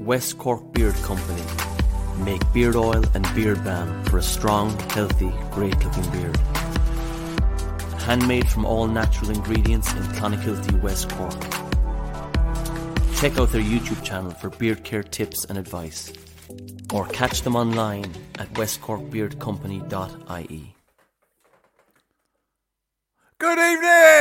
[0.00, 1.42] West Cork Beard Company
[2.24, 6.38] make beard oil and beard balm for a strong, healthy, great looking beard.
[8.00, 11.38] Handmade from all natural ingredients in Clonakilty, West Cork.
[13.16, 16.10] Check out their YouTube channel for beard care tips and advice,
[16.94, 20.74] or catch them online at westcorkbeardcompany.ie.
[23.38, 23.58] Good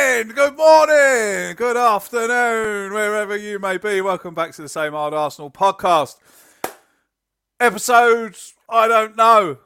[0.09, 4.01] evening, good morning, good afternoon, wherever you may be.
[4.01, 6.17] Welcome back to the Same Old Arsenal podcast.
[7.59, 9.57] Episodes, I don't know,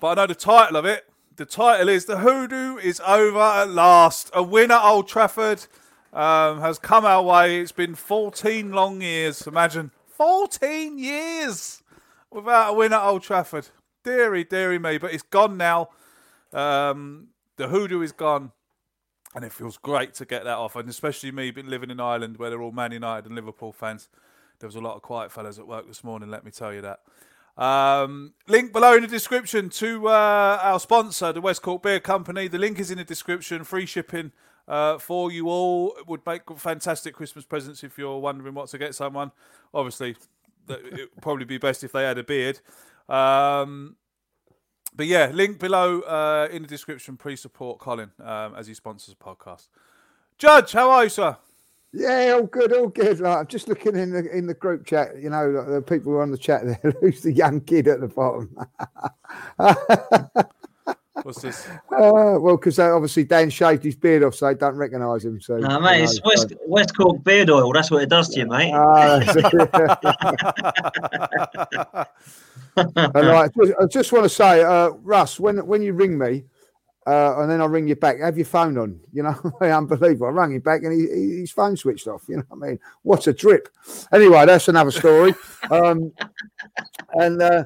[0.00, 1.04] but I know the title of it.
[1.36, 4.30] The title is The Hoodoo is Over at Last.
[4.34, 5.66] A winner, Old Trafford
[6.12, 7.60] um, has come our way.
[7.60, 9.46] It's been 14 long years.
[9.46, 11.82] Imagine 14 years
[12.30, 13.68] without a win at Old Trafford.
[14.04, 14.98] Deary, deary me.
[14.98, 15.90] But it's gone now.
[16.52, 18.52] Um, the Hoodoo is gone.
[19.34, 20.76] And it feels great to get that off.
[20.76, 24.08] And especially me living in Ireland where they're all Man United and Liverpool fans.
[24.58, 26.82] There was a lot of quiet fellas at work this morning, let me tell you
[26.82, 27.00] that.
[27.56, 32.48] Um, link below in the description to uh, our sponsor, the West Cork Beard Company.
[32.48, 33.64] The link is in the description.
[33.64, 34.32] Free shipping
[34.66, 35.94] uh, for you all.
[35.98, 39.32] It would make fantastic Christmas presents if you're wondering what to get someone.
[39.74, 40.16] Obviously,
[40.68, 42.60] it would probably be best if they had a beard.
[43.08, 43.96] Um,
[44.94, 47.16] but yeah, link below uh, in the description.
[47.16, 49.68] Please support Colin um, as he sponsors the podcast.
[50.38, 51.36] Judge, how are you, sir?
[51.92, 53.20] Yeah, all good, all good.
[53.20, 55.18] Like, I'm just looking in the in the group chat.
[55.18, 56.92] You know, like, the people who are on the chat there.
[57.00, 58.56] Who's the young kid at the bottom?
[61.22, 61.68] What's this?
[61.68, 61.78] Uh,
[62.40, 65.40] well, because obviously Dan shaved his beard off, so they don't recognise him.
[65.40, 67.72] So, No, mate, you it's West, so- West Cork beard oil.
[67.72, 68.72] That's what it does to you, mate.
[68.74, 69.20] Ah,
[72.76, 76.44] and I just, I just want to say, uh, Russ, when when you ring me,
[77.06, 78.98] uh, and then I ring you back, have your phone on.
[79.12, 80.28] You know, unbelievable.
[80.28, 82.22] I rang him back, and he, he, his phone switched off.
[82.28, 83.68] You know, what I mean, what a drip.
[84.12, 85.34] Anyway, that's another story.
[85.70, 86.12] um,
[87.14, 87.64] and uh,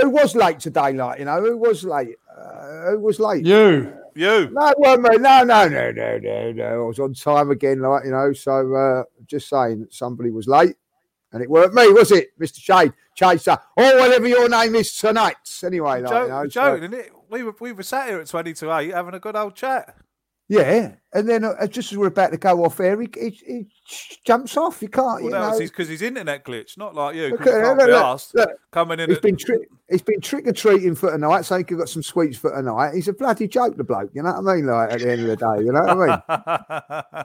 [0.00, 0.92] who was late today?
[0.92, 2.16] Like, you know, who was late?
[2.36, 3.44] Uh, who was late?
[3.44, 3.92] You.
[4.14, 4.50] You.
[4.52, 5.18] No, it wasn't me.
[5.18, 6.64] No, no, no, no, no, no.
[6.64, 8.32] I was on time again, like, you know.
[8.32, 10.76] So uh, just saying that somebody was late.
[11.32, 12.58] And it weren't me, was it, Mr.
[12.60, 12.92] Shade?
[13.14, 15.36] Chaser, or whatever your name is tonight.
[15.64, 17.12] Anyway, like, Joke, you know, so- joking, isn't it?
[17.30, 19.96] We were, we were sat here at 20 to 8 having a good old chat.
[20.52, 23.66] Yeah, and then uh, just as we're about to go off air, he, he, he
[24.26, 24.82] jumps off.
[24.82, 25.24] You can't.
[25.24, 27.30] Well, you because his internet glitch, not like you.
[27.30, 28.50] Look you look, be look, look.
[28.70, 29.08] coming in.
[29.08, 31.88] He's at- been tri- he's been trick or treating for tonight, so he could got
[31.88, 32.92] some sweets for tonight.
[32.94, 34.10] He's a bloody joke, the bloke.
[34.12, 34.66] You know what I mean?
[34.66, 37.24] Like at the end of the day, you know what I mean?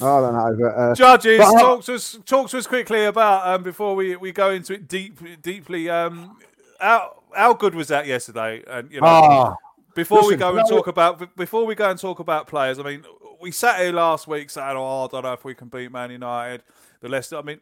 [0.00, 2.18] I don't know, but uh, Judges, but talk to us.
[2.24, 5.90] Talk to us quickly about um, before we, we go into it deep deeply.
[5.90, 6.36] Um,
[6.78, 8.62] how how good was that yesterday?
[8.68, 9.56] And you know, Ah,
[9.94, 13.04] before we go and talk about before we go and talk about players, I mean,
[13.40, 16.10] we sat here last week saying, "Oh, I don't know if we can beat Man
[16.10, 16.62] United."
[17.00, 17.38] The Leicester.
[17.38, 17.60] I mean,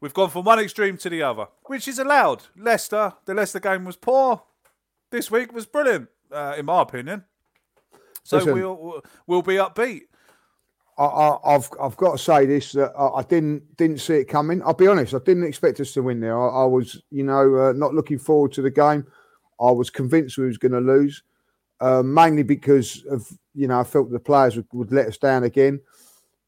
[0.00, 2.44] we've gone from one extreme to the other, which is allowed.
[2.56, 3.14] Leicester.
[3.24, 4.42] The Leicester game was poor.
[5.10, 7.24] This week was brilliant, uh, in my opinion.
[8.22, 8.54] So Listen.
[8.54, 10.02] we'll we'll be upbeat.
[10.98, 14.62] I, I've I've got to say this that I, I didn't didn't see it coming.
[14.62, 16.38] I'll be honest, I didn't expect us to win there.
[16.38, 19.06] I, I was, you know, uh, not looking forward to the game.
[19.60, 21.22] I was convinced we was going to lose,
[21.80, 25.44] uh, mainly because of you know I felt the players would, would let us down
[25.44, 25.80] again,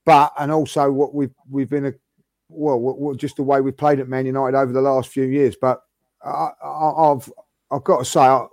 [0.04, 1.92] but and also what we've we've been a
[2.48, 5.24] well, what, what, just the way we played at Man United over the last few
[5.24, 5.56] years.
[5.60, 5.82] But
[6.24, 7.32] I, I, I've
[7.70, 8.20] I've got to say.
[8.20, 8.46] I,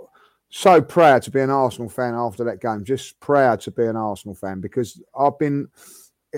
[0.49, 2.83] so proud to be an Arsenal fan after that game.
[2.83, 5.67] Just proud to be an Arsenal fan because I've been,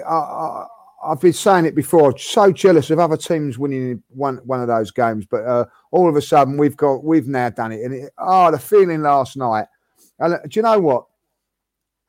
[0.06, 0.66] I, I,
[1.04, 2.18] I've been saying it before.
[2.18, 6.16] So jealous of other teams winning one one of those games, but uh, all of
[6.16, 7.82] a sudden we've got we've now done it.
[7.84, 9.68] And it, oh, the feeling last night.
[10.22, 11.06] And uh, do you know what?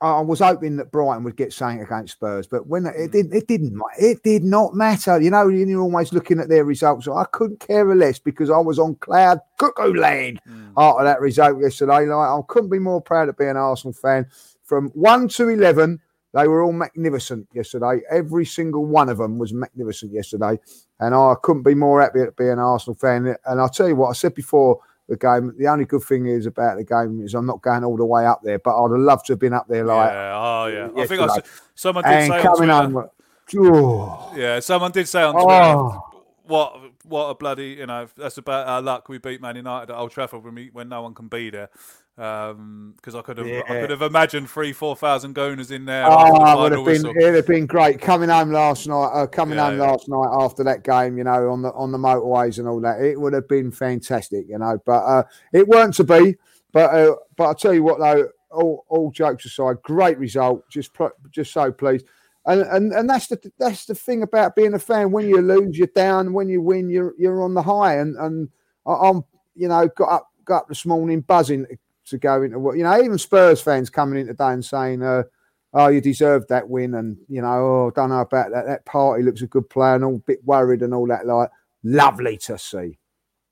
[0.01, 3.47] I was hoping that Brighton would get something against Spurs, but when it didn't, it
[3.47, 3.81] didn't.
[3.97, 5.21] It did not matter.
[5.21, 7.07] You know, you're always looking at their results.
[7.07, 10.41] I couldn't care less because I was on cloud cuckoo land
[10.75, 12.05] after that result yesterday.
[12.05, 14.27] Like I couldn't be more proud to be an Arsenal fan.
[14.65, 16.01] From one to eleven,
[16.33, 18.01] they were all magnificent yesterday.
[18.11, 20.59] Every single one of them was magnificent yesterday,
[20.99, 23.37] and I couldn't be more happy to be an Arsenal fan.
[23.45, 25.53] And I'll tell you what I said before the game.
[25.57, 28.25] The only good thing is about the game is I'm not going all the way
[28.25, 29.83] up there, but I'd have loved to have been up there.
[29.85, 31.01] Like, yeah, oh yeah.
[31.01, 31.47] I think I yesterday.
[31.75, 33.09] someone did and say on coming Twitter, home.
[33.57, 36.01] Oh, Yeah, someone did say on Twitter, Oh.
[36.45, 39.09] what what a bloody you know that's about our luck.
[39.09, 41.69] We beat Man United at Old Trafford when we, when no one can be there.
[42.15, 46.05] Because I could have I could have imagined three four thousand Gooners in there.
[46.05, 49.09] Oh, it would have been it'd have been great coming home last night.
[49.13, 49.91] Uh, coming Yeah, home yeah.
[49.91, 53.01] last night after that game, you know, on the on the motorways and all that.
[53.01, 54.79] It would have been fantastic, you know.
[54.85, 55.23] But uh,
[55.53, 56.35] it weren't to be.
[56.71, 60.69] But uh, but I tell you what, though, all, all jokes aside, great result.
[60.69, 62.05] Just pl- just so pleased.
[62.45, 65.11] And, and and that's the that's the thing about being a fan.
[65.11, 66.33] When you lose, you're down.
[66.33, 67.97] When you win, you're you're on the high.
[67.97, 68.49] And and
[68.85, 69.23] I'm
[69.55, 71.65] you know got up got up this morning buzzing
[72.07, 75.23] to go into what You know, even Spurs fans coming in today and saying, uh,
[75.73, 78.65] "Oh, you deserved that win," and you know, "Oh, don't know about that.
[78.65, 81.25] That Partey looks a good player," and all a bit worried and all that.
[81.25, 81.49] Like,
[81.83, 82.97] lovely to see.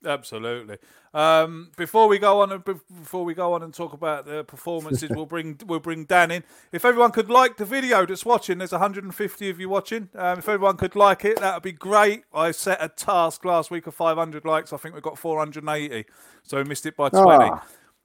[0.04, 0.78] Absolutely.
[1.14, 5.10] Um, before we go on, and before we go on and talk about the performances,
[5.14, 6.44] we'll bring we'll bring Dan in.
[6.72, 10.08] If everyone could like the video that's watching, there's 150 of you watching.
[10.14, 12.24] Um, if everyone could like it, that would be great.
[12.32, 14.72] I set a task last week of 500 likes.
[14.72, 16.06] I think we've got 480,
[16.42, 17.26] so we missed it by 20.
[17.30, 17.62] Ah.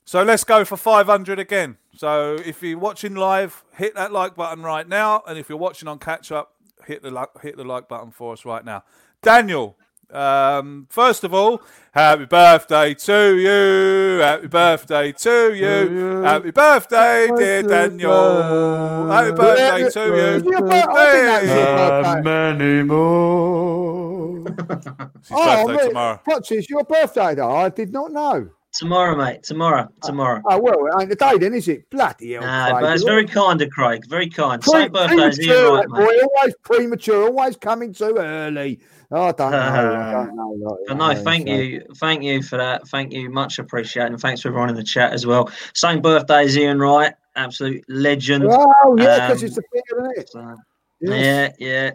[0.08, 1.76] So let's go for 500 again.
[1.94, 5.90] So if you're watching live, hit that like button right now, and if you're watching
[5.90, 6.54] on catch up,
[6.86, 8.86] hit the like, hit the like button for us right now.
[9.22, 9.76] Daniel,
[10.10, 11.62] um, first of all,
[11.92, 20.06] happy birthday to you, happy birthday to you, happy birthday, dear Daniel, happy birthday to
[20.06, 20.52] you.
[20.52, 22.22] Your bir- I think that was your Hey.
[22.22, 24.38] many more.
[24.48, 26.22] It's his birthday mate, tomorrow.
[26.24, 27.52] Pots, it's your birthday, though.
[27.54, 28.52] I did not know.
[28.74, 29.42] Tomorrow, mate.
[29.44, 29.88] Tomorrow.
[30.04, 30.42] Tomorrow.
[30.46, 31.90] Oh well, it ain't the day then, is it?
[31.90, 32.42] Bloody hell!
[32.44, 32.82] Nah, Craig.
[32.82, 34.04] but it's very kind of Craig.
[34.08, 34.62] Very kind.
[34.62, 36.24] pre- Same birthday as premature, you, right, mate.
[36.38, 37.24] Always premature.
[37.28, 38.80] Always coming too early.
[39.10, 39.58] Oh, I don't know.
[39.58, 40.50] I don't know.
[40.70, 42.88] like, But no, know, thank so- you, thank you for that.
[42.90, 45.50] Thank you, much appreciated, and thanks for everyone in the chat as well.
[45.74, 48.46] Same birthday as Ian Wright, absolute legend.
[48.48, 50.30] Oh yeah, because Um, it's the finger, isn't it?
[50.30, 50.56] So,
[51.00, 51.56] Yes.
[51.60, 51.92] Yeah, yeah.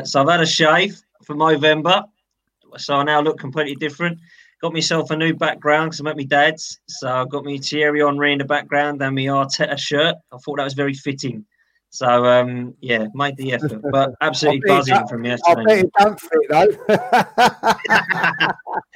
[0.00, 2.04] Uh, so I've had a shave for Movember,
[2.78, 4.18] so I now look completely different.
[4.64, 6.80] Got myself a new background because I'm at my dad's.
[6.88, 10.14] So I've got me Thierry Henry in the background and my Arteta shirt.
[10.32, 11.44] I thought that was very fitting.
[11.90, 15.64] So um, yeah, made the effort, but absolutely I buzzing don't- from I yesterday.
[15.66, 16.66] bet it don't fit though.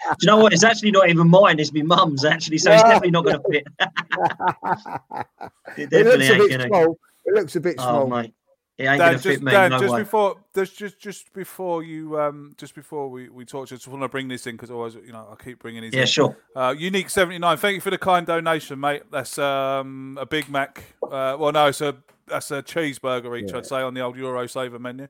[0.09, 0.55] Do you know what?
[0.55, 1.59] It's actually not even mine.
[1.61, 3.67] It's my mum's actually, so it's definitely not going to fit.
[5.77, 6.99] it it looks a bit small.
[7.27, 8.07] It looks a bit Oh small.
[8.07, 8.33] mate,
[8.79, 9.51] it ain't Dan, going to fit me.
[9.51, 10.01] Dan, no just way.
[10.01, 14.09] before, just just just before you, um, just before we we talk, just want to
[14.09, 15.93] bring this in because always, you know, I keep bringing these.
[15.93, 16.07] Yeah, in.
[16.07, 16.37] sure.
[16.55, 17.57] Uh, Unique seventy nine.
[17.57, 19.03] Thank you for the kind donation, mate.
[19.11, 20.85] That's um a Big Mac.
[21.03, 21.97] Uh, well, no, it's a
[22.29, 23.53] that's a cheeseburger each.
[23.53, 25.09] I'd say on the old Euro Saver menu.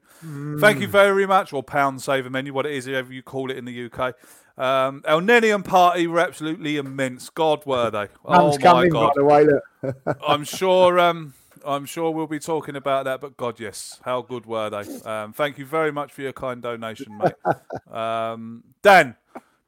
[0.61, 3.59] Thank you very much, or Pound Saver menu, what it is, however you call it
[3.59, 4.15] in the UK.
[4.57, 7.29] Um, Elneny and Partey were absolutely immense.
[7.29, 8.09] God, were they?
[8.27, 9.09] Mum's oh my coming, God!
[9.09, 9.45] by the way.
[9.45, 10.19] Look.
[10.27, 10.99] I'm sure.
[10.99, 11.35] Um,
[11.69, 13.21] I'm sure we'll be talking about that.
[13.21, 15.01] But God, yes, how good were they?
[15.09, 17.35] Um, thank you very much for your kind donation, mate.
[17.95, 19.17] um, Dan,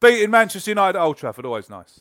[0.00, 2.00] beating Manchester United at Old Trafford, always nice.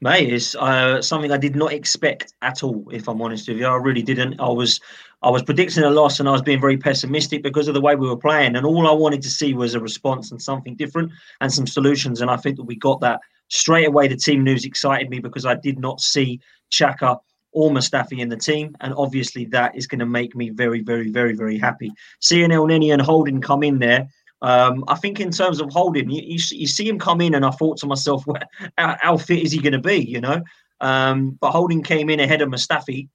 [0.00, 2.84] Mate, it's uh, something I did not expect at all.
[2.90, 4.40] If I'm honest with you, I really didn't.
[4.40, 4.80] I was,
[5.22, 7.94] I was predicting a loss, and I was being very pessimistic because of the way
[7.94, 8.56] we were playing.
[8.56, 12.20] And all I wanted to see was a response and something different and some solutions.
[12.20, 14.08] And I think that we got that straight away.
[14.08, 16.40] The team news excited me because I did not see
[16.72, 17.18] Xhaka
[17.54, 21.10] or Mustafi in the team, and obviously that is going to make me very, very,
[21.10, 21.90] very, very happy.
[22.20, 24.08] Seeing Elneny and Holding come in there
[24.44, 27.46] um, I think in terms of holding, you, you, you, see him come in, and
[27.46, 28.42] I thought to myself, well,
[28.76, 29.96] how, how, fit is he going to be?
[29.96, 30.42] You know,
[30.82, 33.08] um, but Holding came in ahead of Mustafi,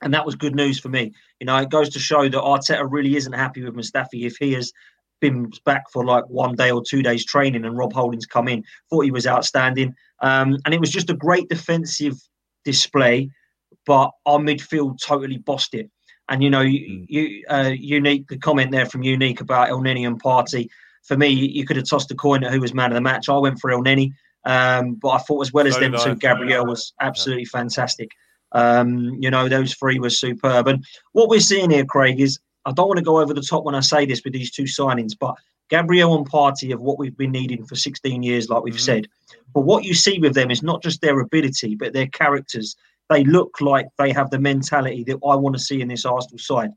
[0.00, 1.12] and that was good news for me.
[1.40, 4.52] You know, it goes to show that Arteta really isn't happy with Mustafi if he
[4.52, 4.72] has
[5.20, 8.62] been back for like one day or two days training, and Rob Holding's come in.
[8.90, 12.14] Thought he was outstanding, um, and it was just a great defensive
[12.64, 13.28] display.
[13.86, 15.90] But our midfield totally bossed it.
[16.28, 20.22] And you know, you, you uh, unique the comment there from unique about Elneny and
[20.22, 20.68] Partey.
[21.02, 23.28] For me, you could have tossed a coin at who was man of the match.
[23.28, 24.12] I went for Elneny,
[24.44, 27.58] um, but I thought as well as so them two, Gabriel was absolutely yeah.
[27.58, 28.10] fantastic.
[28.52, 30.68] Um, you know, those three were superb.
[30.68, 33.64] And what we're seeing here, Craig, is I don't want to go over the top
[33.64, 35.34] when I say this with these two signings, but
[35.68, 38.80] Gabriel and Partey of what we've been needing for 16 years, like we've mm-hmm.
[38.80, 39.08] said.
[39.54, 42.76] But what you see with them is not just their ability, but their characters
[43.10, 46.38] they look like they have the mentality that I want to see in this Arsenal
[46.38, 46.70] side.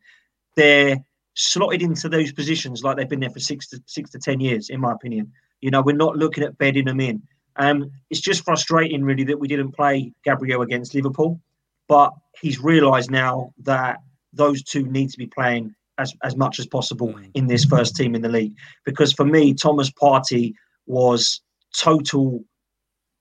[0.56, 0.98] They're
[1.36, 4.70] slotted into those positions like they've been there for six to six to ten years,
[4.70, 5.32] in my opinion.
[5.62, 7.22] You know, we're not looking at bedding them in.
[7.56, 11.40] Um, it's just frustrating, really, that we didn't play Gabriel against Liverpool.
[11.88, 12.12] But
[12.42, 14.00] he's realised now that
[14.34, 18.16] those two need to be playing as, as much as possible in this first team
[18.16, 18.56] in the league.
[18.86, 20.54] Because for me, Thomas Partey
[20.88, 21.42] was
[21.78, 22.44] total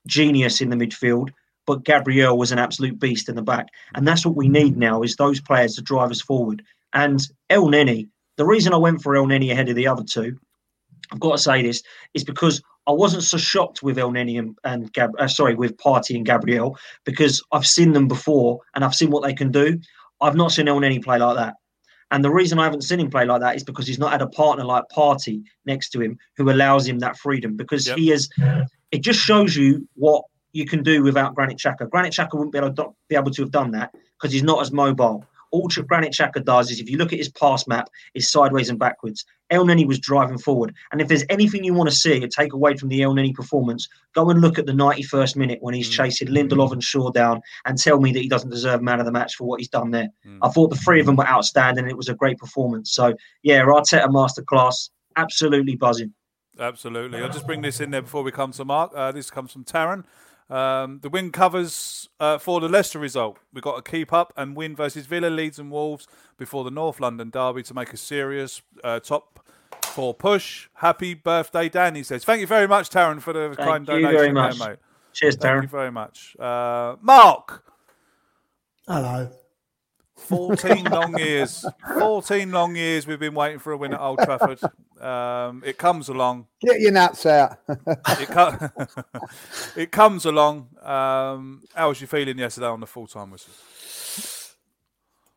[0.07, 1.29] genius in the midfield
[1.65, 3.67] but Gabriel was an absolute beast in the back.
[3.95, 6.63] And that's what we need now is those players to drive us forward.
[6.93, 10.37] And Elneny, the reason I went for Elneny ahead of the other two,
[11.11, 14.91] I've got to say this, is because I wasn't so shocked with Elneny and, and
[14.93, 19.09] Gab, uh, sorry, with Partey and Gabriel because I've seen them before and I've seen
[19.09, 19.79] what they can do.
[20.21, 21.55] I've not seen Elneny play like that.
[22.11, 24.21] And the reason I haven't seen him play like that is because he's not had
[24.21, 27.97] a partner like Partey next to him who allows him that freedom because yep.
[27.97, 28.29] he is.
[28.91, 31.89] It just shows you what you can do without Granit Xhaka.
[31.89, 34.61] Granit Xhaka wouldn't be able to, be able to have done that because he's not
[34.61, 35.25] as mobile.
[35.51, 38.79] All Granit Xhaka does is if you look at his pass map, is sideways and
[38.79, 39.23] backwards.
[39.51, 40.73] Elneny was driving forward.
[40.91, 43.87] And if there's anything you want to see or take away from the Elneny performance,
[44.15, 45.93] go and look at the 91st minute when he's mm.
[45.93, 49.11] chasing Lindelof and Shaw down and tell me that he doesn't deserve man of the
[49.11, 50.09] match for what he's done there.
[50.25, 50.39] Mm.
[50.41, 51.87] I thought the three of them were outstanding.
[51.87, 52.91] It was a great performance.
[52.91, 56.15] So, yeah, Arteta masterclass, absolutely buzzing.
[56.59, 57.21] Absolutely.
[57.21, 58.91] I'll just bring this in there before we come to Mark.
[58.95, 60.03] Uh, this comes from Taryn.
[60.49, 63.37] Um, the win covers uh, for the Leicester result.
[63.53, 66.07] We've got to keep up and win versus Villa, Leeds, and Wolves
[66.37, 69.39] before the North London derby to make a serious uh, top
[69.83, 70.69] four push.
[70.75, 72.23] Happy birthday, Dan, he says.
[72.23, 74.11] Thank you very much, Taryn, for the Thank kind you donation.
[74.17, 74.59] very much.
[74.59, 74.79] There, mate.
[75.13, 75.61] Cheers, Thank Taryn.
[75.63, 76.35] you very much.
[76.39, 77.63] Uh, Mark.
[78.87, 79.31] Hello.
[80.15, 81.65] 14 long years.
[81.99, 84.59] 14 long years we've been waiting for a win at Old Trafford.
[85.01, 86.47] Um, it comes along.
[86.61, 87.57] Get your nuts out.
[87.67, 88.69] it, co-
[89.75, 90.69] it comes along.
[90.81, 93.53] Um, how was you feeling yesterday on the full time whistle?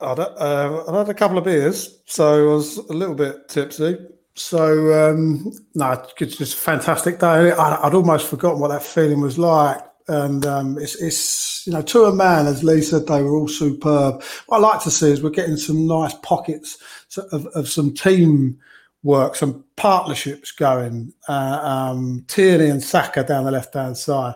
[0.00, 3.96] I'd, uh, I'd had a couple of beers, so I was a little bit tipsy.
[4.34, 7.52] So, um, no, it's just a fantastic day.
[7.52, 11.82] I, I'd almost forgotten what that feeling was like and um, it's, it's you know
[11.82, 14.22] to a man, as Lee said, they were all superb.
[14.46, 16.78] What I like to see is we're getting some nice pockets
[17.32, 18.58] of, of some team
[19.02, 21.12] work, some partnerships going.
[21.28, 24.34] Uh, um, Tierney and Saka down the left hand side.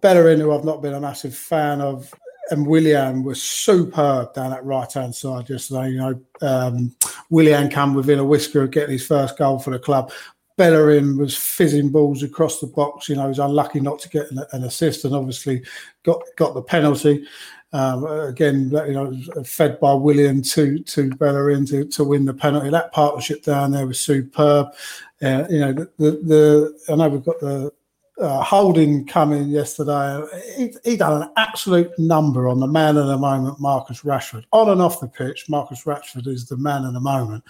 [0.00, 2.14] Bellerin, who I've not been a massive fan of,
[2.50, 5.90] and Willian was superb down that right hand side yesterday.
[5.90, 6.94] You know, um,
[7.30, 10.12] Willian come within a whisker of getting his first goal for the club.
[10.58, 13.08] Bellerin was fizzing balls across the box.
[13.08, 15.62] You know, he was unlucky not to get an, an assist, and obviously
[16.02, 17.24] got got the penalty.
[17.72, 22.70] Um, again, you know, fed by Willian to to Bellerin to, to win the penalty.
[22.70, 24.74] That partnership down there was superb.
[25.22, 27.72] Uh, you know, the, the, the I know we've got the
[28.20, 30.22] uh, Holding coming yesterday.
[30.56, 34.44] He, he done an absolute number on the man of the moment, Marcus Rashford.
[34.52, 37.44] On and off the pitch, Marcus Rashford is the man of the moment.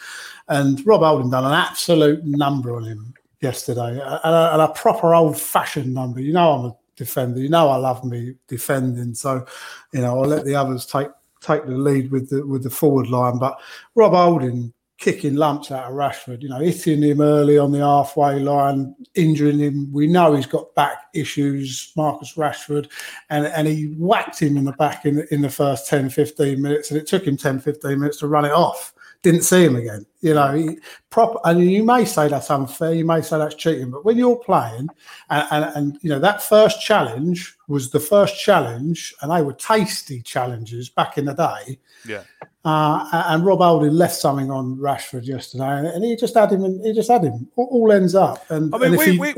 [0.48, 5.14] And Rob Holding done an absolute number on him yesterday, and a, and a proper
[5.14, 6.20] old fashioned number.
[6.20, 7.40] You know, I'm a defender.
[7.40, 9.14] You know, I love me defending.
[9.14, 9.46] So,
[9.92, 11.08] you know, I'll let the others take
[11.40, 13.38] take the lead with the with the forward line.
[13.38, 13.58] But
[13.94, 18.40] Rob Holding kicking lumps out of Rashford, you know, hitting him early on the halfway
[18.40, 19.92] line, injuring him.
[19.92, 22.90] We know he's got back issues, Marcus Rashford,
[23.30, 26.90] and, and he whacked him in the back in, in the first 10, 15 minutes,
[26.90, 28.92] and it took him 10, 15 minutes to run it off.
[29.22, 30.04] Didn't see him again.
[30.20, 30.78] You know, he,
[31.10, 34.36] proper, and you may say that's unfair, you may say that's cheating, but when you're
[34.36, 34.88] playing,
[35.30, 39.54] and, and, and you know, that first challenge was the first challenge, and they were
[39.54, 41.78] tasty challenges back in the day.
[42.04, 42.22] Yeah.
[42.64, 46.64] Uh, and Rob Holding left something on Rashford yesterday, and he just had him.
[46.64, 47.48] And he just had him.
[47.56, 48.44] All, all ends up.
[48.50, 49.34] And I mean, and we, he- we,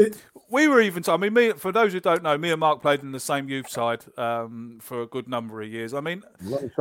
[0.50, 1.05] we were even.
[1.07, 3.49] I mean, me for those who don't know, me and Mark played in the same
[3.49, 5.93] youth side um, for a good number of years.
[5.95, 6.23] I mean,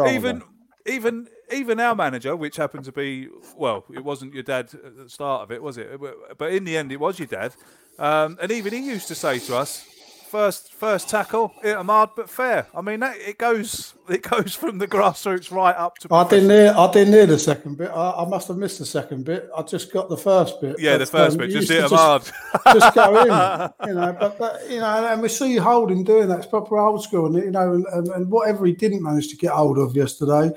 [0.09, 0.41] even
[0.85, 5.09] even even our manager, which happened to be well, it wasn't your dad at the
[5.09, 5.89] start of it, was it?
[6.37, 7.53] But in the end, it was your dad.
[7.99, 9.85] Um, and even he used to say to us,
[10.29, 12.67] first first tackle, hit 'em hard but fair.
[12.75, 16.13] I mean, that, it goes it goes from the grassroots right up to.
[16.13, 16.73] I didn't hear.
[16.77, 17.89] I didn't hear the second bit.
[17.89, 19.49] I, I must have missed the second bit.
[19.57, 20.79] I just got the first bit.
[20.79, 22.23] Yeah, the first um, bit, just used hit to 'em hard.
[22.73, 23.27] Just go in,
[23.87, 24.15] you know.
[24.19, 26.39] But, but you know, and we see Holding doing that.
[26.39, 29.35] It's proper old school, and you know, and, and, and whatever he didn't manage to
[29.37, 30.51] get hold of yesterday,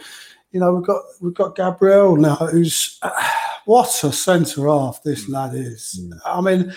[0.53, 3.01] you know, we've got we've got Gabriel now, who's
[3.65, 6.01] what a centre half this lad is.
[6.27, 6.73] I mean,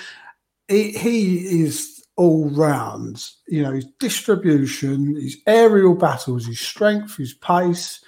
[0.67, 3.23] he he is all round.
[3.47, 8.03] You know, his distribution, his aerial battles, his strength, his pace.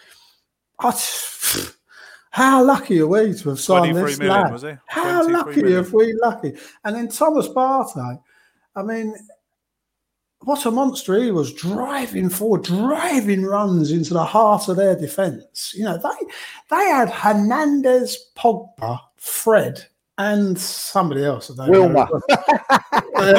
[0.79, 1.61] I t-
[2.31, 4.51] how lucky are we to have signed this million, lad?
[4.53, 4.73] was he?
[4.87, 5.85] How lucky million.
[5.85, 6.53] are we lucky?
[6.83, 8.19] And then Thomas Partey,
[8.75, 9.15] I mean,
[10.41, 15.73] what a monster he was driving forward, driving runs into the heart of their defence.
[15.75, 16.27] You know, they
[16.69, 19.85] they had Hernandez, Pogba, Fred,
[20.17, 21.51] and somebody else.
[21.51, 21.79] I don't know.
[21.79, 22.09] Wilma.
[22.29, 23.38] it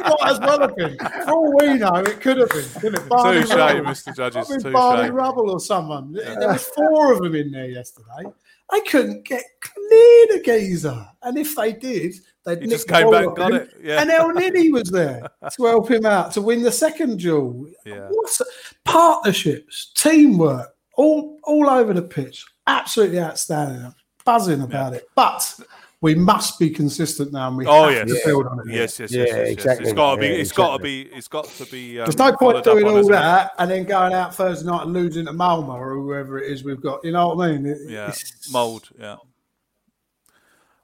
[0.04, 0.96] might as well have been.
[0.98, 2.64] For all we know, it could have been.
[2.80, 3.08] Couldn't it?
[3.08, 3.80] Barney Touche, Rubble.
[3.82, 4.16] Mr.
[4.16, 4.72] Judges, Probably touche.
[4.72, 6.12] Barney Rubble or someone.
[6.12, 8.30] There was four of them in there yesterday.
[8.72, 13.10] They couldn't get clear the geezer, and if they did, they'd He nick just came
[13.10, 13.62] back and off got him.
[13.62, 14.00] it, yeah.
[14.00, 15.22] And Elneny was there
[15.56, 17.66] to help him out to win the second duel.
[17.84, 18.06] Yeah.
[18.10, 18.40] What's
[18.84, 22.46] partnerships, teamwork, all all over the pitch.
[22.68, 23.92] Absolutely outstanding.
[24.30, 25.08] I'm buzzing about it.
[25.14, 25.60] But
[26.00, 28.72] we must be consistent now, and we Oh have yes, to build on it.
[28.72, 29.48] yes, yes, Yeah, yes, yes, yes.
[29.48, 29.86] exactly.
[29.86, 30.26] It's got to be.
[30.28, 31.02] Yeah, It's got to be.
[31.02, 32.00] It's got to be.
[32.00, 33.16] Um, There's no point doing all isn't it?
[33.16, 36.64] that and then going out Thursday night and losing to Malmo or whoever it is
[36.64, 37.04] we've got.
[37.04, 37.66] You know what I mean?
[37.66, 38.90] It- Yeah, it's- Molde.
[38.98, 39.16] Yeah.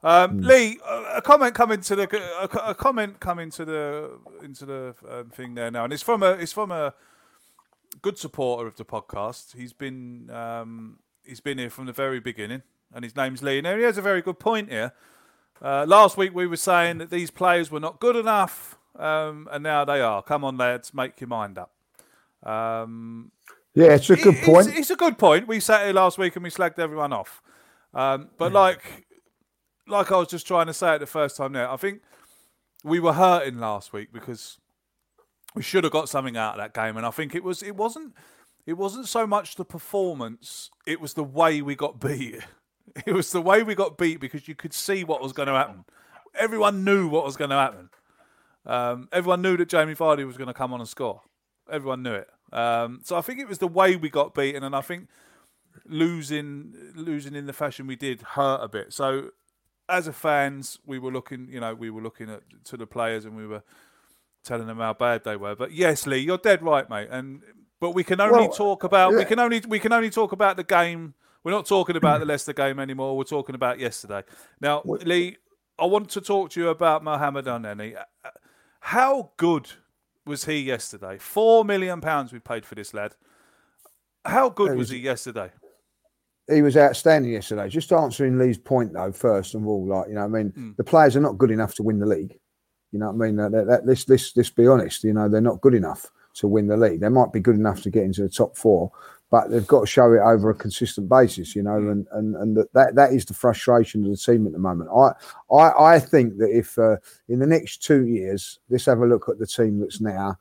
[0.03, 4.11] Um, Lee, a a comment coming to the a, a comment coming to the
[4.43, 6.93] into the um, thing there now, and it's from a it's from a
[8.03, 9.55] good supporter of the podcast.
[9.57, 12.61] He's been um, he's been here from the very beginning,
[12.93, 13.61] and his name's Lee.
[13.61, 14.93] Now he has a very good point here.
[15.61, 19.63] Uh, last week we were saying that these players were not good enough, um, and
[19.63, 20.21] now they are.
[20.21, 21.71] Come on, lads, make your mind up.
[22.43, 23.31] Um,
[23.73, 24.67] Yeah, it's a good it- point.
[24.67, 25.47] It's, it's a good point.
[25.47, 27.41] We sat here last week and we slagged everyone off.
[27.93, 29.05] Um, but like,
[29.87, 32.01] like I was just trying to say it the first time there, I think
[32.83, 34.59] we were hurting last week because
[35.55, 37.75] we should have got something out of that game, and I think it was it
[37.75, 38.13] wasn't
[38.67, 42.39] it wasn't so much the performance; it was the way we got beat.
[43.05, 45.53] It was the way we got beat because you could see what was going to
[45.53, 45.85] happen.
[46.33, 47.89] Everyone knew what was going to happen.
[48.65, 51.21] Um, everyone knew that Jamie Vardy was going to come on and score.
[51.71, 52.29] Everyone knew it.
[52.51, 55.07] Um, so I think it was the way we got beaten, and I think
[55.85, 58.93] losing losing in the fashion we did hurt a bit.
[58.93, 59.29] So
[59.89, 63.25] as a fans, we were looking, you know, we were looking at to the players
[63.25, 63.63] and we were
[64.43, 65.55] telling them how bad they were.
[65.55, 67.07] But yes, Lee, you're dead right, mate.
[67.11, 67.41] And
[67.79, 70.57] but we can only Well, talk about we can only we can only talk about
[70.57, 71.13] the game.
[71.47, 73.15] We're not talking about the Leicester game anymore.
[73.15, 74.23] We're talking about yesterday.
[74.59, 75.37] Now, Lee,
[75.79, 77.95] I want to talk to you about Mohamed Elneny.
[78.81, 79.69] How good
[80.25, 81.17] was he yesterday?
[81.17, 83.15] Four million pounds we paid for this lad.
[84.25, 85.51] How good was was- he yesterday?
[86.49, 87.69] he was outstanding yesterday.
[87.69, 90.71] Just answering Lee's point though, first of all, like you know, I mean, Hmm.
[90.75, 92.37] the players are not good enough to win the league.
[92.91, 93.37] You know what I mean?
[93.37, 95.05] That, that, that, let's, let's, let's be honest.
[95.05, 96.99] You know, they're not good enough to win the league.
[96.99, 98.91] They might be good enough to get into the top four,
[99.29, 101.55] but they've got to show it over a consistent basis.
[101.55, 104.53] You know, and and and that that, that is the frustration of the team at
[104.53, 104.89] the moment.
[104.95, 105.11] I
[105.53, 109.29] I, I think that if uh, in the next two years, let's have a look
[109.29, 110.37] at the team that's now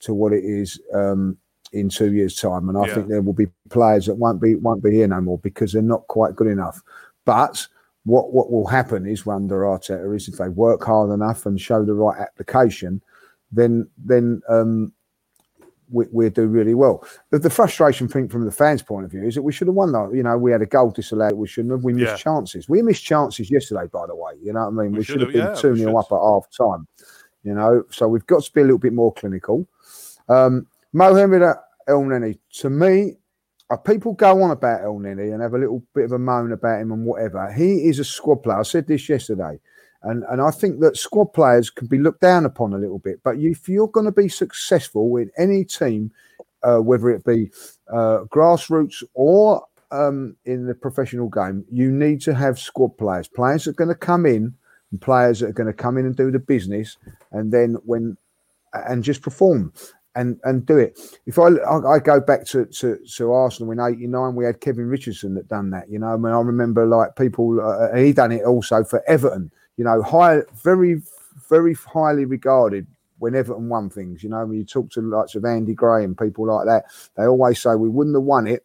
[0.00, 0.80] to what it is.
[0.94, 1.36] Um,
[1.72, 2.94] in two years' time, and I Yeah.
[2.94, 5.82] think there will be players that won't be won't be here no more because they're
[5.82, 6.82] not quite good enough.
[7.24, 7.64] But
[8.04, 11.84] what what will happen is under Arteta is if they work hard enough and show
[11.84, 13.00] the right application,
[13.52, 14.92] then then um,
[15.90, 17.04] we we do really well.
[17.30, 19.74] But the frustration thing from the fans' point of view is that we should have
[19.74, 20.12] won though.
[20.12, 21.34] You know, we had a goal disallowed.
[21.34, 21.84] We shouldn't have.
[21.84, 22.16] We missed Yeah.
[22.16, 22.68] chances.
[22.68, 24.32] We missed chances yesterday, by the way.
[24.42, 24.92] You know what I mean?
[24.92, 26.86] We We, should have been yeah, two we 0 up at half time.
[27.42, 29.66] You know, so we've got to be a little bit more clinical.
[30.28, 31.42] Um, Mohamed
[31.88, 33.16] Elneny, to me,
[33.70, 36.80] uh, people go on about Elneny and have a little bit of a moan about
[36.80, 37.50] him and whatever.
[37.52, 38.58] He is a squad player.
[38.58, 39.58] I said this yesterday.
[40.02, 43.20] And, and I think that squad players can be looked down upon a little bit.
[43.22, 46.10] But if you're going to be successful in any team,
[46.62, 47.50] uh, whether it be
[47.92, 53.28] uh, grassroots or um, in the professional game, you need to have squad players.
[53.28, 54.54] Players that are going to come in
[54.90, 56.96] and players that are going to come in and do the business,
[57.32, 58.16] and then when
[58.72, 59.72] and just perform
[60.14, 60.98] and and do it.
[61.26, 64.88] If I I, I go back to, to to Arsenal in '89, we had Kevin
[64.88, 65.88] Richardson that done that.
[65.88, 69.50] You know, I mean, I remember like people uh, he done it also for Everton.
[69.76, 71.02] You know, high, very
[71.48, 72.86] very highly regarded
[73.18, 74.22] when Everton won things.
[74.22, 76.84] You know, when you talk to the likes of Andy Gray and people like that,
[77.16, 78.64] they always say we wouldn't have won it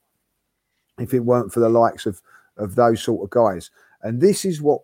[0.99, 2.21] if it weren't for the likes of
[2.57, 3.69] of those sort of guys.
[4.01, 4.81] And this is what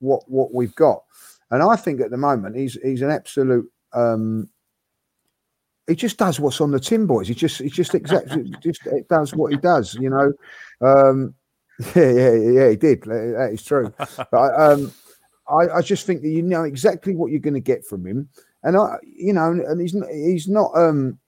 [0.00, 1.02] what what we've got.
[1.50, 4.48] And I think at the moment he's he's an absolute um
[5.86, 7.28] he just does what's on the tin boys.
[7.28, 10.32] He just he just exactly just it does what he does, you know.
[10.80, 11.34] Um
[11.96, 13.02] yeah, yeah, yeah, he did.
[13.04, 13.92] That is true.
[14.30, 14.92] But um
[15.50, 18.28] I, I just think that you know exactly what you're going to get from him.
[18.62, 21.18] And I you know, and he's not he's not um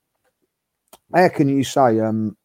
[1.14, 2.36] how can you say um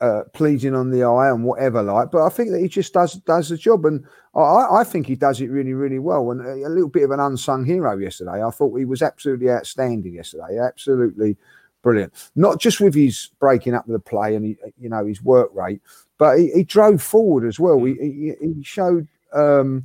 [0.00, 2.10] uh, pleasing on the eye and whatever like.
[2.10, 5.14] But I think that he just does does the job, and I, I think he
[5.14, 6.30] does it really really well.
[6.30, 8.42] And a, a, little bit of an unsung hero yesterday.
[8.42, 11.36] I thought he was absolutely outstanding yesterday, absolutely
[11.82, 12.30] brilliant.
[12.34, 15.82] Not just with his breaking up the play and he, you know his work rate,
[16.18, 17.82] but he, he drove forward as well.
[17.84, 19.84] He, he, he showed um,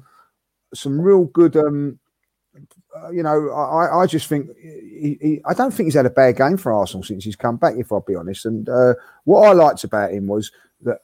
[0.76, 1.56] some real good.
[1.56, 2.00] Um,
[2.96, 6.10] uh, you know, I, I just think he, he, I don't think he's had a
[6.10, 7.76] bad game for Arsenal since he's come back.
[7.78, 8.94] If I'll be honest, and uh,
[9.26, 11.00] what I liked about him was that,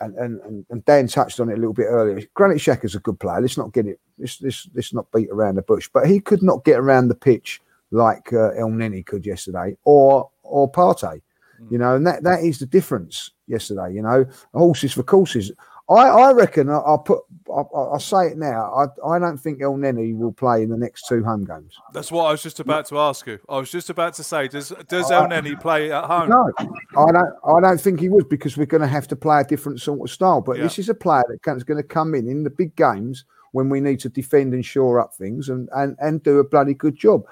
[0.00, 2.26] and, and and Dan touched on it a little bit earlier.
[2.34, 3.40] Granit Xhaka's a good player.
[3.40, 4.00] Let's not get it.
[4.18, 5.88] Let's let's, let's not beat around the bush.
[5.92, 10.70] But he could not get around the pitch like uh, Elneny could yesterday, or or
[10.70, 11.20] Partey.
[11.60, 11.72] Mm.
[11.72, 13.92] You know, and that that is the difference yesterday.
[13.92, 15.52] You know, horses for courses.
[15.88, 17.20] I, I reckon I'll put.
[17.50, 18.72] I'll, I'll, say it now.
[18.72, 21.76] I, I don't think Elneny will play in the next two home games.
[21.92, 23.38] That's what I was just about to ask you.
[23.50, 26.30] I was just about to say, does does Elneny play at home?
[26.30, 27.34] No, I don't.
[27.44, 30.00] I don't think he would because we're going to have to play a different sort
[30.00, 30.40] of style.
[30.40, 30.62] But yeah.
[30.62, 33.80] this is a player that's going to come in in the big games when we
[33.80, 37.24] need to defend and shore up things and and and do a bloody good job.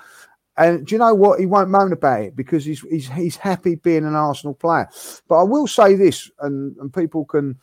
[0.58, 1.40] And do you know what?
[1.40, 4.88] He won't moan about it because he's he's he's happy being an Arsenal player.
[5.26, 7.58] But I will say this, and and people can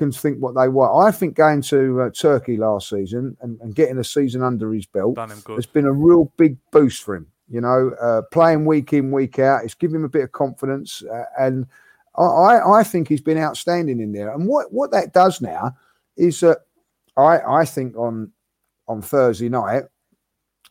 [0.00, 1.06] can think what they want.
[1.06, 4.86] I think going to uh, Turkey last season and, and, getting a season under his
[4.86, 5.18] belt
[5.56, 7.26] has been a real big boost for him.
[7.50, 11.02] You know, uh, playing week in, week out, it's given him a bit of confidence.
[11.02, 11.66] Uh, and
[12.16, 14.32] I, I think he's been outstanding in there.
[14.32, 15.76] And what, what that does now
[16.16, 16.60] is that
[17.18, 18.32] I, I think on
[18.88, 19.84] on Thursday night,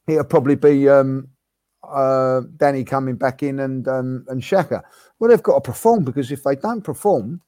[0.07, 1.27] it'll probably be um,
[1.83, 4.81] uh, Dani coming back in and um, and Xhaka.
[5.19, 7.41] Well, they've got to perform because if they don't perform,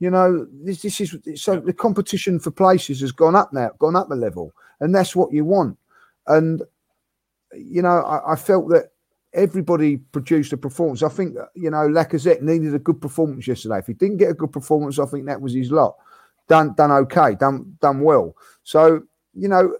[0.00, 3.96] you know, this, this is so the competition for places has gone up now, gone
[3.96, 5.76] up a level, and that's what you want.
[6.26, 6.62] And
[7.52, 8.90] you know, I, I felt that
[9.32, 11.02] everybody produced a performance.
[11.02, 13.78] I think you know Lacazette needed a good performance yesterday.
[13.78, 15.96] If he didn't get a good performance, I think that was his lot.
[16.48, 18.34] Done, done okay, done, done well.
[18.62, 19.02] So
[19.34, 19.74] you know,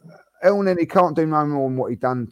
[0.44, 2.30] Elneny can't do no more than what he done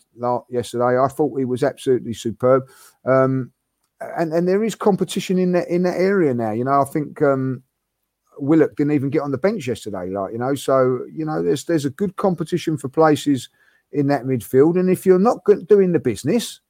[0.50, 0.98] yesterday.
[0.98, 2.64] I thought he was absolutely superb.
[3.04, 3.52] Um,
[4.00, 6.52] and and there is competition in that in that area now.
[6.52, 7.62] You know, I think um,
[8.38, 10.54] Willock didn't even get on the bench yesterday, like you know.
[10.54, 13.48] So you know, there's there's a good competition for places
[13.92, 16.60] in that midfield, and if you're not doing the business,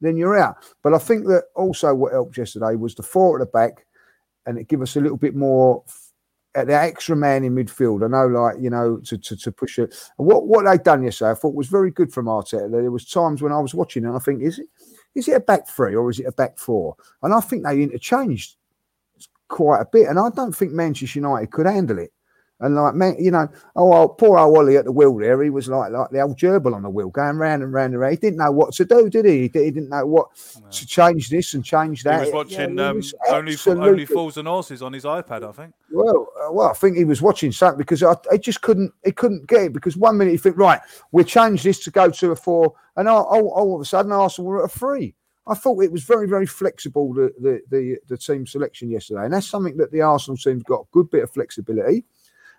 [0.00, 0.56] then you're out.
[0.82, 3.86] But I think that also what helped yesterday was the four at the back,
[4.46, 5.84] and it give us a little bit more
[6.54, 8.04] at the extra man in midfield.
[8.04, 9.94] I know, like you know, to to, to push it.
[10.16, 12.70] What what they done yesterday, I thought was very good from Arteta.
[12.70, 14.66] There was times when I was watching, and I think, is it
[15.14, 16.96] is it a back three or is it a back four?
[17.22, 18.56] And I think they interchanged
[19.52, 20.08] quite a bit.
[20.08, 22.12] And I don't think Manchester United could handle it.
[22.60, 25.66] And like man, you know, oh poor old Ollie at the wheel there, he was
[25.66, 28.12] like like the old gerbil on the wheel, going round and round and round.
[28.12, 29.42] He didn't know what to do, did he?
[29.42, 30.28] He didn't know what
[30.60, 30.70] no.
[30.70, 32.20] to change this and change that.
[32.20, 35.50] He was watching yeah, um, was only only fools and horses on his iPad, I
[35.50, 35.74] think.
[35.90, 39.10] Well, uh, well, I think he was watching something because I, I just couldn't, he
[39.10, 42.30] couldn't get it because one minute you think right, we'll change this to go to
[42.30, 45.16] a four, and all, all, all of a sudden Arsenal were at a three.
[45.46, 49.32] I thought it was very, very flexible the, the, the the team selection yesterday, and
[49.34, 52.04] that's something that the Arsenal team's got a good bit of flexibility,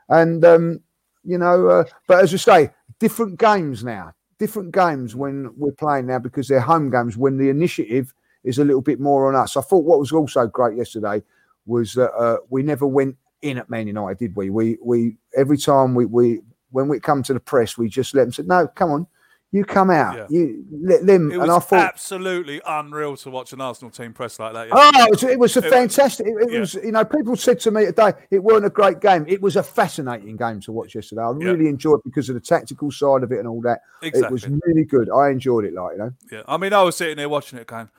[0.09, 0.81] and um,
[1.23, 2.69] you know, uh, but as I say,
[2.99, 7.49] different games now, different games when we're playing now because they're home games when the
[7.49, 9.55] initiative is a little bit more on us.
[9.55, 11.23] I thought what was also great yesterday
[11.65, 14.49] was that uh, we never went in at Man United, did we?
[14.49, 16.41] We we every time we we
[16.71, 19.07] when we come to the press, we just let them say, "No, come on,
[19.53, 20.25] You come out, Yeah.
[20.29, 24.39] you let them, It and I thought, absolutely unreal to watch an Arsenal team press
[24.39, 24.67] like that.
[24.71, 26.25] oh, it was, it was a fantastic.
[26.25, 26.59] It, it yeah.
[26.61, 29.25] was, you know, people said to me today, it weren't a great game.
[29.27, 31.21] It was a fascinating game to watch yesterday.
[31.21, 31.51] I Yeah.
[31.51, 33.81] really enjoyed it because of the tactical side of it and all that.
[34.01, 35.07] It was really good.
[35.11, 36.11] I enjoyed it, like you know.
[36.31, 37.89] Yeah, I mean, I was sitting there watching it, going,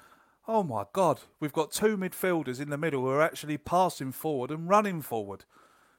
[0.49, 4.51] "Oh my god, we've got two midfielders in the middle who are actually passing forward
[4.51, 5.45] and running forward."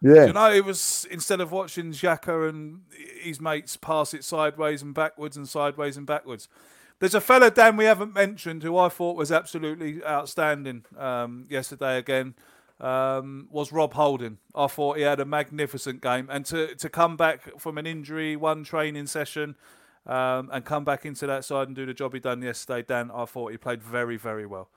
[0.06, 0.26] Yeah.
[0.28, 2.82] You know, it was instead of watching Xhaka and
[3.20, 6.48] his mates pass it sideways and backwards and sideways and backwards.
[7.00, 11.98] There's a fella, Dan, we haven't mentioned, who I thought was absolutely outstanding um, yesterday
[11.98, 12.36] again,
[12.80, 14.38] um, was Rob Holding.
[14.54, 16.28] I thought he had a magnificent game.
[16.32, 19.56] And to, to come back from an injury, one training session,
[20.06, 23.10] um, and come back into that side and do the job he done yesterday, Dan,
[23.12, 24.70] I thought he played very, very well.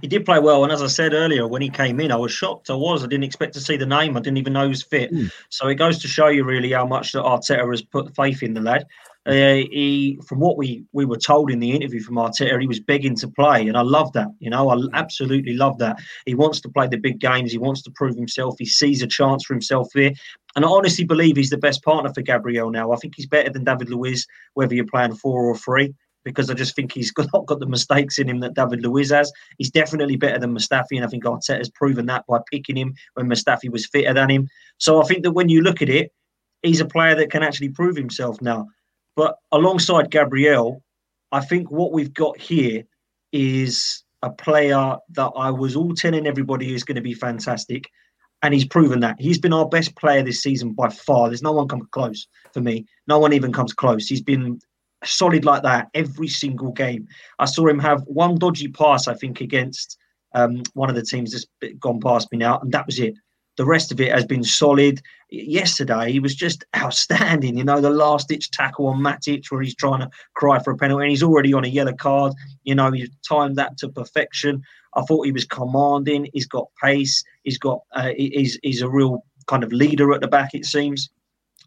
[0.00, 2.32] He did play well, and as I said earlier, when he came in, I was
[2.32, 2.70] shocked.
[2.70, 3.02] I was.
[3.02, 4.16] I didn't expect to see the name.
[4.16, 5.10] I didn't even know he was fit.
[5.48, 8.54] So it goes to show you really how much that Arteta has put faith in
[8.54, 8.84] the lad.
[9.26, 12.80] Uh, he, from what we we were told in the interview from Arteta, he was
[12.80, 14.28] begging to play, and I love that.
[14.38, 15.98] You know, I absolutely love that.
[16.26, 17.50] He wants to play the big games.
[17.50, 18.56] He wants to prove himself.
[18.58, 20.12] He sees a chance for himself here,
[20.56, 22.92] and I honestly believe he's the best partner for Gabriel now.
[22.92, 25.94] I think he's better than David Luiz, whether you're playing four or three
[26.24, 29.10] because I just think he's got, not got the mistakes in him that David Luiz
[29.10, 29.32] has.
[29.58, 32.94] He's definitely better than Mustafi, and I think Arteta has proven that by picking him
[33.14, 34.48] when Mustafi was fitter than him.
[34.78, 36.12] So I think that when you look at it,
[36.62, 38.66] he's a player that can actually prove himself now.
[39.16, 40.82] But alongside Gabriel,
[41.30, 42.84] I think what we've got here
[43.32, 47.88] is a player that I was all telling everybody is going to be fantastic.
[48.42, 49.16] And he's proven that.
[49.18, 51.28] He's been our best player this season by far.
[51.28, 52.86] There's no one come close for me.
[53.06, 54.06] No one even comes close.
[54.06, 54.60] He's been
[55.04, 57.06] solid like that every single game.
[57.38, 59.98] I saw him have one dodgy pass, I think, against
[60.34, 63.14] um, one of the teams that's gone past me now, and that was it.
[63.56, 65.00] The rest of it has been solid.
[65.30, 67.56] Yesterday, he was just outstanding.
[67.56, 70.76] You know, the last ditch tackle on Matic where he's trying to cry for a
[70.76, 72.32] penalty and he's already on a yellow card.
[72.64, 74.62] You know, he timed that to perfection.
[74.94, 76.28] I thought he was commanding.
[76.32, 77.22] He's got pace.
[77.44, 81.10] He's got, uh, he's, he's a real kind of leader at the back, it seems.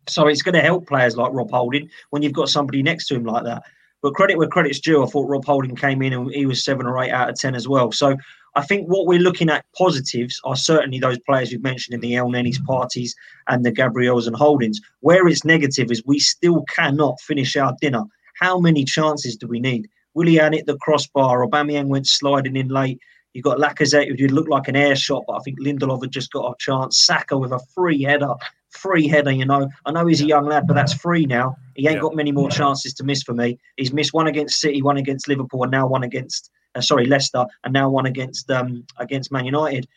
[0.09, 3.15] So it's going to help players like Rob Holding when you've got somebody next to
[3.15, 3.63] him like that.
[4.01, 6.85] But credit where credit's due, I thought Rob Holding came in and he was seven
[6.85, 7.91] or eight out of ten as well.
[7.91, 8.15] So
[8.55, 12.13] I think what we're looking at positives are certainly those players you've mentioned in the
[12.13, 13.13] Elnenys Parteys
[13.47, 14.79] and the Gabriels and Holdings.
[15.01, 18.03] Where it's negative is we still cannot finish our dinner.
[18.39, 19.89] How many chances do we need?
[20.13, 21.45] Willian hit the crossbar.
[21.45, 22.99] Aubameyang went sliding in late.
[23.33, 26.11] You got Lacazette, who did look like an air shot, but I think Lindelof had
[26.11, 26.97] just got a chance.
[26.97, 28.33] Saka with a free header,
[28.71, 29.31] free header.
[29.31, 31.55] You know, I know he's a young lad, but that's free now.
[31.75, 32.01] He ain't Yeah.
[32.01, 33.57] got many more chances to miss for me.
[33.77, 37.45] He's missed one against City, one against Liverpool, and now one against uh, sorry Leicester,
[37.63, 39.87] and now one against um against Man United.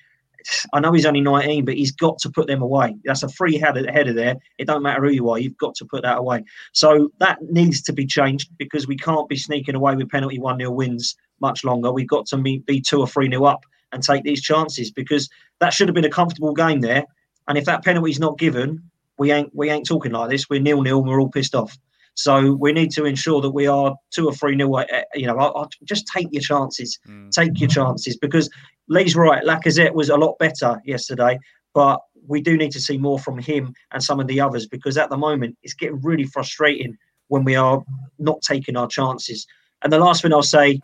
[0.72, 2.96] I know he's only 19, but he's got to put them away.
[3.04, 4.37] That's a free header, header there.
[4.56, 6.44] It don't matter who you are, you've got to put that away.
[6.72, 10.59] So that needs to be changed because we can't be sneaking away with penalty 1
[10.59, 11.92] 0 wins much longer.
[11.92, 15.28] We've got to be, be 2 or 3 0 up and take these chances because
[15.61, 17.04] that should have been a comfortable game there.
[17.48, 18.83] And if that penalty's not given,
[19.18, 20.48] we ain't we ain't talking like this.
[20.48, 21.76] We're nil nil we're all pissed off.
[22.14, 24.74] So we need to ensure that we are two or three nil.
[24.76, 26.98] uh, You know, I, I, just take your chances.
[27.31, 28.50] Take your chances because
[28.88, 29.42] Lee's right.
[29.44, 31.38] Lacazette was a lot better yesterday,
[31.74, 34.98] but we do need to see more from him and some of the others because
[34.98, 36.96] at the moment it's getting really frustrating
[37.29, 37.83] when we are
[38.18, 39.46] not taking our chances.
[39.83, 40.81] And the last thing I'll say,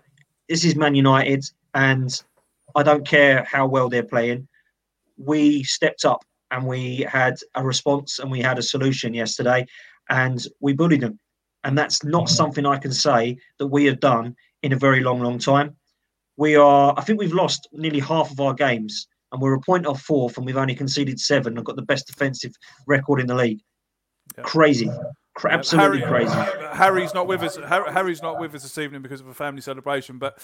[0.49, 2.23] this is Man United, and
[2.75, 4.47] I don't care how well they're playing.
[5.19, 9.67] We stepped up and we had a response and we had a solution yesterday,
[10.09, 11.19] and we bullied them.
[11.65, 12.35] And that's not mm-hmm.
[12.35, 15.77] something I can say that we have done in a very long, long time.
[16.37, 19.87] We are, I think we've lost nearly half of our games, and we're a point
[19.87, 21.59] off fourth, and we've only conceded seven.
[21.59, 22.53] I've got the best defensive
[22.87, 23.61] record in the league.
[24.43, 25.13] Crazy, Cra-
[25.45, 26.35] absolutely Harry- crazy.
[26.73, 27.57] Harry's not with us.
[27.57, 30.39] Har- Harry's not with us this evening because of a family celebration, but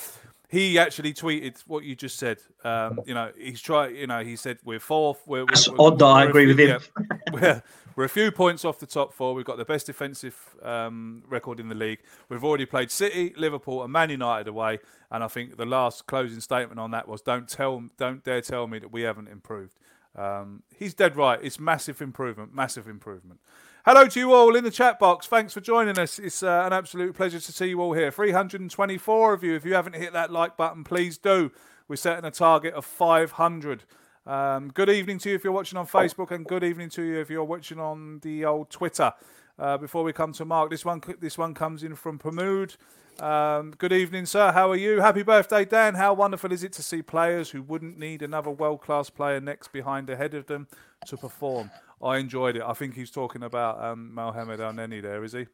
[0.48, 2.38] he actually tweeted what you just said.
[2.64, 3.96] Um, you know, he's tried.
[3.96, 5.22] You know, he said we're fourth.
[5.26, 7.06] We're, That's we're, odd that I agree few- with him.
[7.08, 7.62] yeah, we're,
[7.96, 9.34] we're a few points off the top four.
[9.34, 12.00] We've got the best defensive um, record in the league.
[12.28, 14.78] We've already played City, Liverpool, and Man United away.
[15.10, 18.66] And I think the last closing statement on that was, "Don't tell, don't dare tell
[18.66, 19.74] me that we haven't improved."
[20.16, 21.38] Um, he's dead right.
[21.42, 23.40] It's massive improvement, massive improvement.
[23.84, 25.26] Hello to you all in the chat box.
[25.26, 26.20] Thanks for joining us.
[26.20, 28.12] It's uh, an absolute pleasure to see you all here.
[28.12, 29.56] 324 of you.
[29.56, 31.50] If you haven't hit that like button, please do.
[31.88, 33.82] We're setting a target of 500.
[34.24, 37.18] Um, good evening to you if you're watching on Facebook, and good evening to you
[37.18, 39.14] if you're watching on the old Twitter.
[39.58, 42.76] Uh, before we come to Mark, this one this one comes in from Pramud.
[43.20, 44.52] Um, good evening, sir.
[44.52, 45.00] How are you?
[45.00, 45.96] Happy birthday, Dan.
[45.96, 49.72] How wonderful is it to see players who wouldn't need another world class player next
[49.72, 50.68] behind ahead of them
[51.08, 51.72] to perform?
[52.02, 52.62] I enjoyed it.
[52.66, 55.46] I think he's talking about um, Mohamed Elneny there, is he?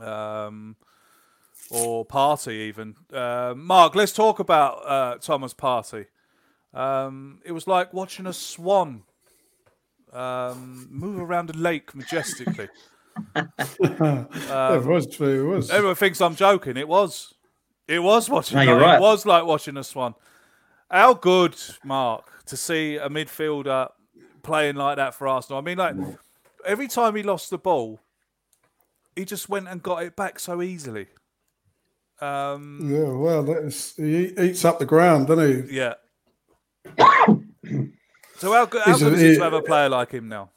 [0.00, 0.76] um,
[1.70, 2.94] or Partey even.
[3.12, 6.06] Uh, Mark, let's talk about uh, Thomas Partey.
[6.74, 9.02] Um, it was like watching a swan
[10.12, 12.68] um, move around a lake majestically.
[13.36, 15.52] it was true.
[15.52, 15.70] It was.
[15.70, 16.76] Everyone thinks I'm joking.
[16.76, 17.34] It was.
[17.88, 18.56] It was watching.
[18.58, 18.96] No, you're like- right.
[18.96, 20.14] It was like watching a swan.
[20.90, 23.88] How good, Mark, to see a midfielder
[24.46, 25.58] playing like that for Arsenal.
[25.58, 25.94] I mean, like
[26.64, 28.00] every time he lost the ball,
[29.14, 31.08] he just went and got it back so easily.
[32.20, 33.44] Um, Yeah, well,
[33.96, 35.76] he eats up the ground, doesn't he?
[35.76, 35.94] yeah.
[38.38, 40.50] so how good, how a- good is it to have a player like him now?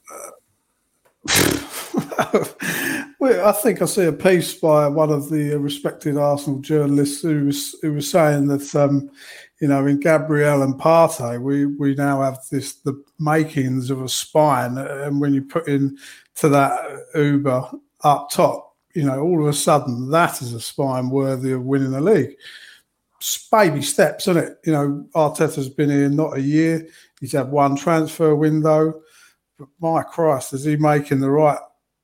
[3.22, 7.48] Well, I think I see a piece by one of the respected Arsenal journalists who
[7.48, 9.10] was who was saying that um,
[9.60, 14.10] you know in Gabriel and Partey we we now have this the makings of a
[14.10, 15.98] spine, and when you put in
[16.36, 16.80] to that
[17.16, 21.64] Auba up top, you know all of a sudden that is a spine worthy of
[21.64, 22.36] winning the league.
[23.18, 24.58] It's baby steps, isn't it?
[24.66, 26.88] You know Arteta's been here not a year.
[27.20, 29.02] He's had one transfer window.
[29.58, 31.60] But my Christ, is he making the right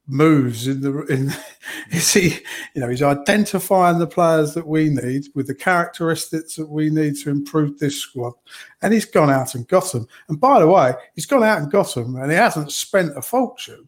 [0.08, 1.34] moves in the in
[1.91, 2.39] is he
[2.74, 7.15] you know he's identifying the players that we need with the characteristics that we need
[7.15, 8.34] to improve this squad.
[8.82, 11.72] And he's gone out and got them and by the way he's gone out and
[11.72, 13.88] got them and he hasn't spent a fortune.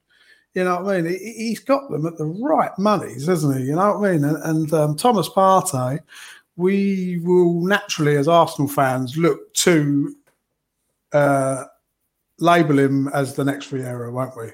[0.54, 1.12] You know what I mean?
[1.12, 3.66] He, he's got them at the right monies hasn't he?
[3.66, 4.24] You know what I mean?
[4.24, 6.00] And, and um, Thomas Partey
[6.56, 10.16] we will naturally as Arsenal fans look to
[11.14, 11.66] uh
[12.40, 14.52] label him as the next Vieira won't we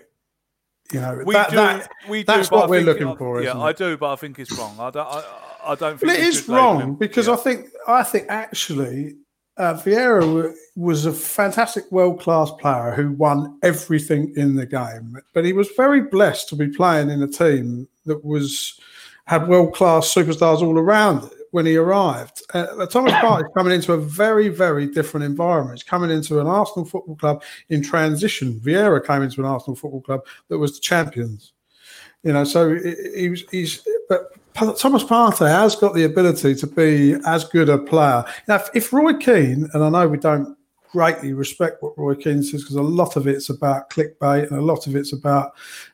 [0.92, 1.56] you know, We that, do.
[1.56, 3.42] that- we do, that's I what we're looking uh, for.
[3.42, 4.76] Yeah, I do, but I think it's wrong.
[4.80, 5.08] I don't.
[5.08, 5.24] I,
[5.66, 9.16] I don't think it is wrong because I think I think actually
[9.58, 15.46] uh, Vieira was a fantastic world class player who won everything in the game, but
[15.46, 18.80] he was very blessed to be playing in a team that was
[19.26, 22.42] had world class superstars all around it when he arrived.
[22.54, 25.80] Uh, Thomas Partey is coming into a very very different environment.
[25.80, 28.60] He's coming into an Arsenal football club in transition.
[28.60, 31.54] Vieira came into an Arsenal football club that was the champions.
[32.24, 36.68] You know, so he, he was, he's, but Thomas Partey has got the ability to
[36.68, 38.24] be as good a player.
[38.48, 40.58] Now, if, if Roy Keane, and I know we don't
[40.94, 44.62] greatly respect what Roy Keane says because a lot of it's about clickbait and a
[44.62, 45.54] lot of it's about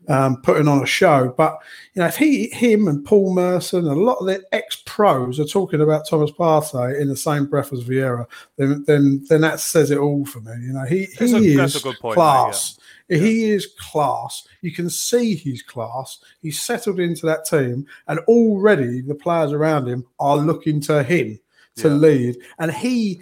[0.10, 1.34] um, putting on a show.
[1.38, 1.58] But
[1.94, 5.40] you know, if he, him, and Paul Merson, and a lot of the ex pros
[5.40, 8.26] are talking about Thomas Partey in the same breath as Vieira,
[8.58, 10.52] then then then that says it all for me.
[10.62, 12.78] You know, he That's he a- is a good point, mate, class.
[13.08, 14.48] He is class.
[14.62, 16.20] You can see he's class.
[16.42, 21.40] He's settled into that team, and already the players around him are looking to him
[21.78, 21.94] to Yeah.
[21.94, 22.38] lead.
[22.60, 23.22] And he,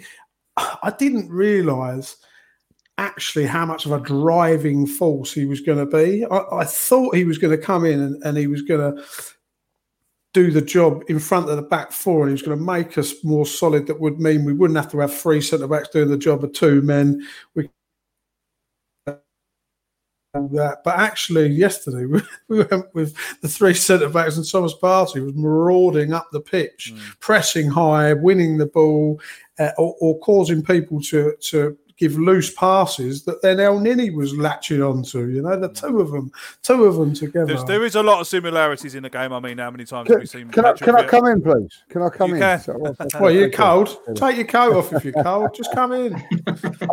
[0.82, 2.16] I didn't realise
[2.98, 6.24] actually how much of a driving force he was going to be.
[6.24, 9.04] I, I thought he was going to come in and, and he was going to
[10.34, 12.98] do the job in front of the back four and he was going to make
[12.98, 13.86] us more solid.
[13.86, 16.52] That would mean we wouldn't have to have three centre backs doing the job of
[16.52, 17.24] two men.
[17.54, 17.70] We
[20.34, 20.78] that.
[20.84, 25.34] But actually, yesterday we, we went with the three centre backs, and Thomas Partey was
[25.34, 27.00] marauding up the pitch, hmm.
[27.20, 29.20] pressing high, winning the ball,
[29.58, 34.80] uh, or, or causing people to to give loose passes that then Elneny was latching
[34.80, 35.26] onto.
[35.26, 36.30] You know, the two of them,
[36.62, 37.46] two of them together.
[37.46, 39.32] There's, there is a lot of similarities in the game.
[39.32, 40.48] I mean, how many times have we seen?
[40.48, 41.82] can I, can I come in, please?
[41.88, 42.40] Can I come You in?
[42.40, 42.60] can.
[42.60, 43.98] So, well, well, you're cold.
[44.14, 45.54] Take your coat off if you're cold.
[45.54, 46.22] Just come in.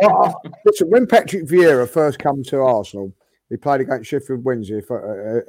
[0.02, 3.12] Oh, oh, listen, when Patrick Vieira first come to Arsenal,
[3.48, 4.78] he played against Sheffield Wednesday.
[4.78, 4.96] If, uh,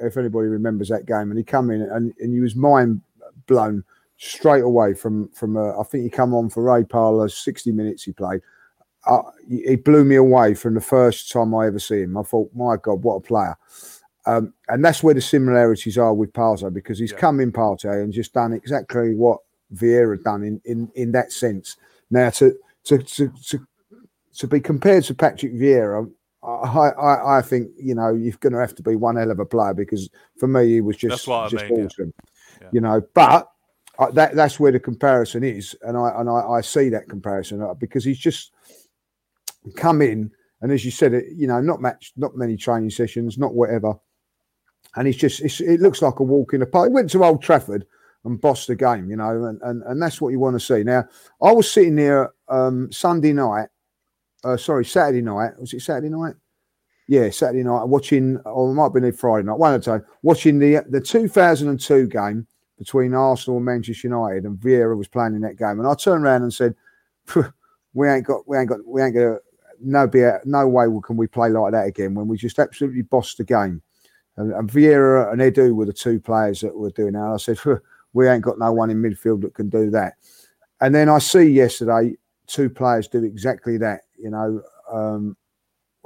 [0.00, 3.02] if anybody remembers that game, and he come in and, and he was mind
[3.46, 3.84] blown
[4.18, 5.56] straight away from from.
[5.56, 7.28] Uh, I think he come on for Ray Parlour.
[7.28, 8.40] Sixty minutes he played.
[9.06, 12.18] Uh, he blew me away from the first time I ever see him.
[12.18, 13.56] I thought, my God, what a player!
[14.26, 18.12] Um, and that's where the similarities are with Partey because he's come in Partey and
[18.12, 19.38] just done exactly what
[19.74, 21.76] Vieira done in in in that sense.
[22.10, 22.54] Now to
[22.84, 23.66] to to to,
[24.34, 26.10] to be compared to Patrick Vieira,
[26.42, 29.38] I, I I think you know you're going to have to be one hell of
[29.38, 31.84] a player because for me he was just just mean, yeah.
[31.84, 32.14] awesome.
[32.72, 33.48] You know, but
[33.98, 37.62] uh, that that's where the comparison is, and I and I, I see that comparison
[37.62, 38.52] uh, because he's just
[39.76, 40.30] come in
[40.60, 43.94] and as you said, it you know not much, not many training sessions, not whatever,
[44.96, 46.88] and he's just it's, it looks like a walk in the park.
[46.88, 47.86] He went to Old Trafford
[48.24, 50.82] and bossed the game, you know, and and, and that's what you want to see.
[50.82, 51.04] Now,
[51.40, 53.68] I was sitting there um, Sunday night,
[54.44, 55.52] uh, sorry, Saturday night.
[55.60, 56.34] Was it Saturday night?
[57.06, 60.04] Yeah, Saturday night, watching, or it might have been Friday night, one at a time,
[60.22, 62.46] watching the the 2002 game
[62.78, 66.24] between Arsenal and Manchester United, and Vieira was playing in that game, and I turned
[66.24, 66.74] around and said,
[67.92, 69.38] "We ain't got, we ain't got, we ain't gonna,
[69.80, 73.38] no be, no way can we play like that again when we just absolutely bossed
[73.38, 73.82] the game."
[74.36, 77.22] And, and Vieira and Edu were the two players that were doing that.
[77.22, 77.58] I said,
[78.12, 80.14] we ain't got no one in midfield that can do that.
[80.80, 82.16] And then I see yesterday
[82.46, 84.02] two players do exactly that.
[84.16, 84.62] You know,
[84.92, 85.36] um,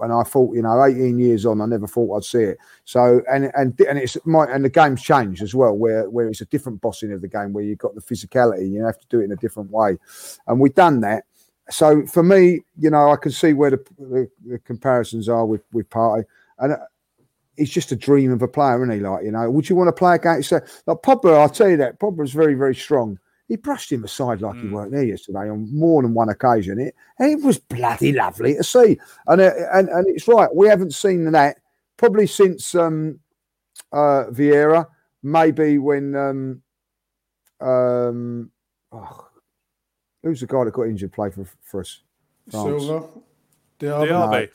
[0.02, 2.58] and I thought, you know, 18 years on, I never thought I'd see it.
[2.84, 6.40] So, and and and it's my and the game's changed as well, where where it's
[6.40, 9.20] a different bossing of the game, where you've got the physicality, you have to do
[9.20, 9.96] it in a different way,
[10.46, 11.24] and we've done that.
[11.70, 15.62] So for me, you know, I can see where the, the, the comparisons are with
[15.72, 16.24] with Partey,
[16.58, 16.78] and uh,
[17.56, 19.00] he's just a dream of a player, isn't he?
[19.00, 21.38] Like, you know, would you want to play against uh, like Pogba?
[21.38, 23.18] I'll tell you that Pogba's very very strong.
[23.48, 26.78] He brushed him aside like he weren't there yesterday on more than one occasion.
[26.78, 28.98] It and it was bloody lovely to see.
[29.26, 30.48] And uh, and and it's right.
[30.54, 31.58] We haven't seen that
[31.96, 33.20] probably since um,
[33.92, 34.86] uh, Vieira.
[35.22, 36.62] Maybe when um,
[37.60, 38.50] um,
[38.92, 39.28] oh,
[40.22, 41.12] who's the guy that got injured?
[41.12, 42.00] Play for for us.
[42.50, 42.82] France?
[42.82, 43.06] Silver.
[43.80, 44.08] Diaby.
[44.08, 44.48] Diaby.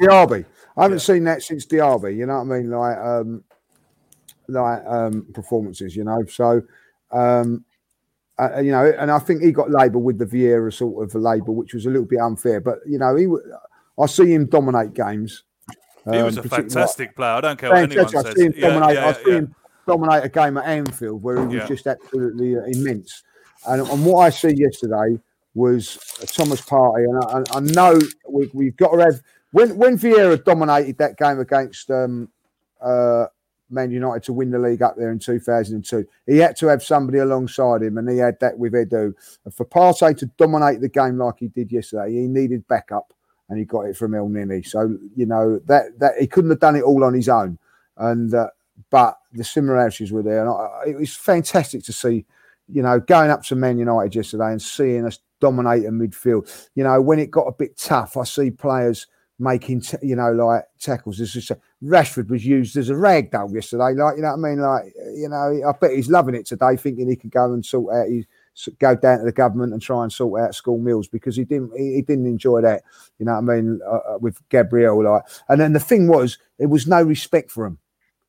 [0.00, 0.26] No.
[0.26, 0.44] Diaby.
[0.76, 2.16] I haven't seen that since Diaby.
[2.16, 2.70] You know what I mean?
[2.70, 3.44] Like um,
[4.48, 5.96] like um, performances.
[5.96, 6.62] You know, so.
[7.10, 7.64] Um,
[8.38, 11.18] uh, you know, and I think he got labelled with the Vieira sort of a
[11.18, 12.60] label, which was a little bit unfair.
[12.60, 13.26] But you know, he,
[14.00, 15.44] I see him dominate games.
[16.04, 17.30] He was um, a particularly- fantastic player.
[17.30, 18.18] I don't care what anyone Fantastic.
[18.18, 18.36] I says.
[18.36, 18.96] see him dominate.
[18.96, 19.34] yeah, I see yeah.
[19.38, 19.54] him
[19.86, 21.66] dominate a game at Anfield where he was Yeah.
[21.68, 23.22] just absolutely uh, immense.
[23.68, 25.20] And, and what I see yesterday
[25.54, 25.96] was
[26.32, 29.20] Thomas Partey, and I, I know we, we've got to have
[29.52, 32.28] when when Vieira dominated that game against um,
[32.80, 33.26] uh,
[33.72, 36.06] Man United to win the league up there in 2002.
[36.26, 39.12] He had to have somebody alongside him, and he had that with Edu.
[39.44, 43.12] And for Partey to dominate the game like he did yesterday, he needed backup,
[43.48, 44.66] and he got it from Elneny.
[44.66, 47.58] So you know that that he couldn't have done it all on his own,
[47.96, 48.48] and uh,
[48.90, 52.26] but the similarities were there, and I, it was fantastic to see.
[52.68, 56.68] You know, going up to Man United yesterday and seeing us dominate a midfield.
[56.74, 59.08] You know, when it got a bit tough, I see players
[59.38, 61.18] making, t- you know, like tackles.
[61.18, 61.50] This is
[61.82, 63.92] Rashford was used as a rag doll yesterday.
[63.94, 64.60] Like, you know what I mean?
[64.60, 64.84] Like,
[65.16, 68.08] you know, I bet he's loving it today, thinking he could go and sort out
[68.08, 68.26] his
[68.78, 71.72] go down to the government and try and sort out school meals because he didn't
[71.76, 72.82] he, he didn't enjoy that.
[73.18, 73.80] You know what I mean?
[73.86, 77.64] Uh, uh, with Gabriel, like, and then the thing was, there was no respect for
[77.66, 77.78] him.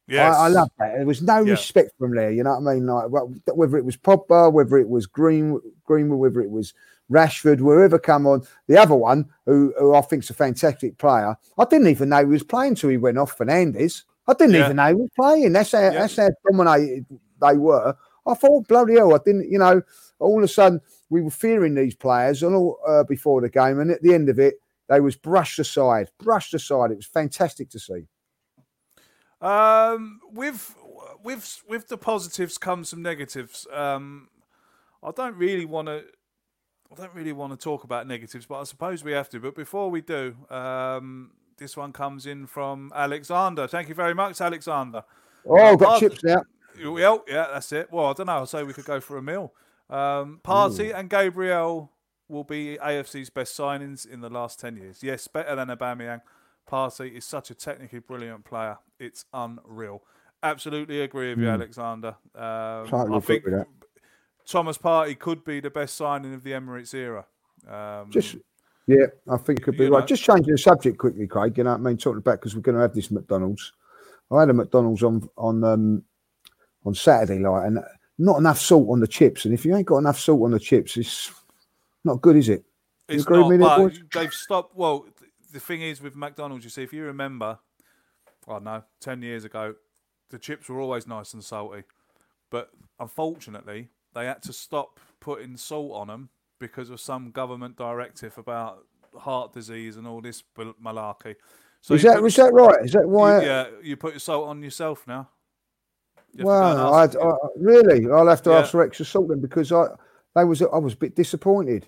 [0.08, 0.36] Yes.
[0.36, 0.96] I, I love that.
[0.96, 1.52] There was no Yeah.
[1.52, 2.32] respect from there.
[2.32, 2.86] You know what I mean?
[2.86, 6.74] Like well, whether it was Pogba, whether it was Green, Greenwood, whether it was
[7.14, 8.42] Rashford, wherever come on.
[8.68, 12.26] The other one, who, who I think's a fantastic player, I didn't even know he
[12.26, 14.04] was playing till he went off Fernandez.
[14.28, 14.66] I didn't Yeah.
[14.66, 15.54] even know he was playing.
[15.54, 17.06] That's how that's how dominated
[17.42, 17.96] they were.
[18.26, 19.52] I thought bloody hell, I didn't.
[19.52, 19.82] You know,
[20.20, 23.80] all of a sudden we were fearing these players and all uh, before the game,
[23.80, 24.56] and at the end of it,
[24.88, 26.92] they was brushed aside, brushed aside.
[26.92, 28.08] It was fantastic to see.
[29.42, 30.74] Um, with
[31.22, 33.68] with with the positives come some negatives.
[33.74, 34.30] Um,
[35.04, 36.06] I don't really want to.
[36.94, 39.40] I don't really want to talk about negatives, but I suppose we have to.
[39.40, 43.68] But before we do, um, this one comes in from Alexander.
[43.68, 45.04] Thank you very much, Alexander.
[45.46, 46.44] Oh, Uh, got chips now.
[46.84, 47.92] Well, yeah, that's it.
[47.92, 48.34] Well, I don't know.
[48.34, 49.54] I'll say we could go for a meal.
[49.90, 51.92] Um, Partey and Gabriel
[52.28, 55.04] will be AFC's best signings in the last 10 years.
[55.04, 56.22] Yes, better than Aubameyang.
[56.70, 58.78] Partey is such a technically brilliant player.
[59.00, 60.04] It's unreal.
[60.42, 61.54] Absolutely agree with you, Mm.
[61.54, 62.16] Alexander.
[62.36, 63.46] Um, I think.
[64.48, 67.26] Thomas Partey could be the best signing of the Emirates era.
[67.68, 68.36] Um, Just
[68.88, 70.02] yeah, I think it could be right.
[70.02, 71.58] know- Just changing the subject quickly, Craig.
[71.58, 71.98] You know what I mean?
[71.98, 73.72] Talking about because we're going to have this McDonald's.
[74.32, 76.04] I had a McDonald's on on um,
[76.86, 77.80] on Saturday, night, and
[78.18, 79.46] not enough salt on the chips.
[79.46, 81.32] And if you ain't got enough salt on the chips, it's
[82.04, 82.66] not good, is it?
[83.10, 84.76] You It's not, but they've stopped.
[84.76, 87.60] Well, th- the thing is with McDonald's, you see, if you remember,
[88.48, 89.76] I don't know, 10 years ago,
[90.30, 91.84] the chips were always nice and salty.
[92.50, 98.38] But unfortunately, they had to stop putting salt on them because of some government directive
[98.38, 98.86] about
[99.18, 101.36] heart disease and all this bal- malarkey.
[101.82, 102.86] So is you that put- is that right?
[102.86, 103.44] Is that you- why?
[103.44, 105.30] yeah, you put your salt on yourself now.
[106.36, 108.60] You have to go and Wow, I, I, really, I'll have to Yeah.
[108.60, 109.88] ask for extra salt then because I,
[110.36, 111.88] they was I was a bit disappointed.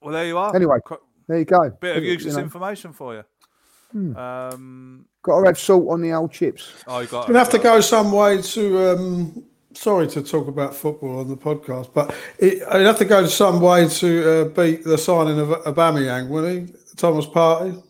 [0.00, 0.54] Well, there you are.
[0.54, 0.78] Anyway,
[1.28, 1.70] there you go.
[1.80, 3.24] bit of You useless know, information for you.
[3.92, 4.16] Hmm.
[4.16, 6.72] Um, Got to have salt on the old chips.
[6.86, 8.90] oh, you got You'll have to go some way to.
[8.92, 9.44] Um,
[9.74, 13.60] sorry to talk about football on the podcast, but it, you'd have to go some
[13.60, 16.74] way to uh, beat the signing of Aubameyang, wouldn't he?
[16.96, 17.82] Thomas Partey.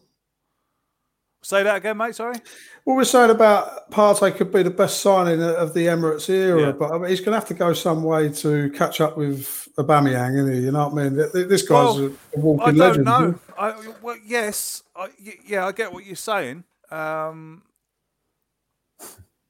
[1.45, 2.15] Say that again, mate.
[2.15, 2.37] Sorry.
[2.85, 6.73] What we're saying about Partey could be the best signing of the Emirates era, Yeah.
[6.73, 9.69] but I mean, he's going to have to go some way to catch up with
[9.77, 10.61] Aubameyang, isn't he?
[10.61, 11.17] You know what I mean?
[11.17, 13.05] Th- th- This guy's Well, a, walking I don't legend.
[13.07, 13.39] know.
[13.59, 15.09] I, well, yes, I,
[15.45, 16.63] yeah, I get what you're saying.
[16.93, 17.63] Um,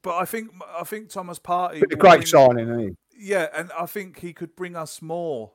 [0.03, 1.74] but I think I think Thomas Partey.
[1.80, 2.90] Been a will great bring- signing, isn't he?
[3.18, 5.53] Yeah, and I think he could bring us more.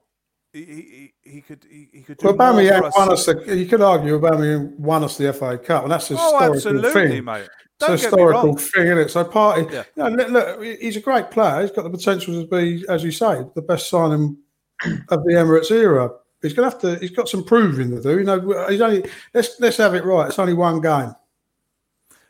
[0.54, 2.28] He he, he, he could he, he could he?
[2.28, 2.98] do Well, more Aubameyang for us.
[2.98, 3.26] won us.
[3.26, 6.56] The, you could argue Aubameyang won us the FA Cup, and that's a Oh, historical
[6.56, 7.26] absolutely, thing.
[7.26, 7.50] mate.
[7.80, 8.58] Don't it's a get me historical wrong.
[8.58, 9.10] thing, isn't it?
[9.12, 9.72] So Partey.
[9.72, 9.84] Yeah.
[9.96, 10.08] Yeah.
[10.08, 11.62] look, look, he's a great player.
[11.62, 14.38] He's got the potential to be, as you say, the best signing
[15.10, 16.10] of the Emirates era.
[16.42, 16.96] He's gonna have to.
[17.00, 18.18] He's got some proving to do.
[18.18, 19.04] You know, he's only.
[19.34, 20.28] Let's let's have it right.
[20.30, 21.14] It's only one game.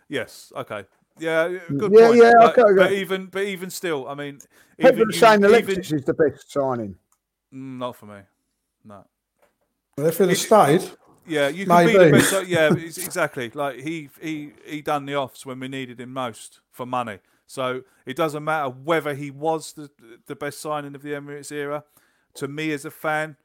[0.09, 0.51] Yes.
[0.55, 0.85] Okay.
[1.19, 1.57] Yeah.
[1.77, 2.17] Good Yeah, point.
[2.17, 2.75] yeah, But, okay, okay.
[2.75, 4.39] but even, but even still, I mean,
[4.77, 6.95] People even, are saying even, Alexis is the best signing.
[7.53, 8.19] Mm, not for me.
[8.85, 9.05] No.
[9.97, 10.91] If he'd have stayed,
[11.25, 12.47] Yeah, you can be the best.
[12.47, 13.49] Yeah, exactly.
[13.49, 17.19] Like he he he done the offs when we needed him most for money.
[17.47, 19.89] So it doesn't matter whether he was the
[20.27, 21.83] the best signing of the Emirates era.
[22.35, 23.35] To me as a fan,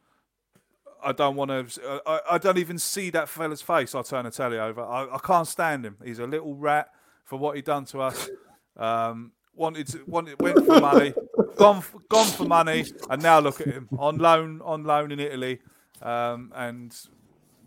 [1.02, 2.02] I don't want to.
[2.06, 3.94] I, I don't even see that fella's face.
[3.94, 4.82] I turn the telly over.
[4.82, 5.96] I, I can't stand him.
[6.04, 6.90] He's a little rat
[7.24, 8.28] for what he done to us.
[8.76, 11.12] Um, wanted to, wanted went for money,
[11.56, 15.60] gone gone for money, and now look at him on loan on loan in Italy,
[16.00, 16.96] um, and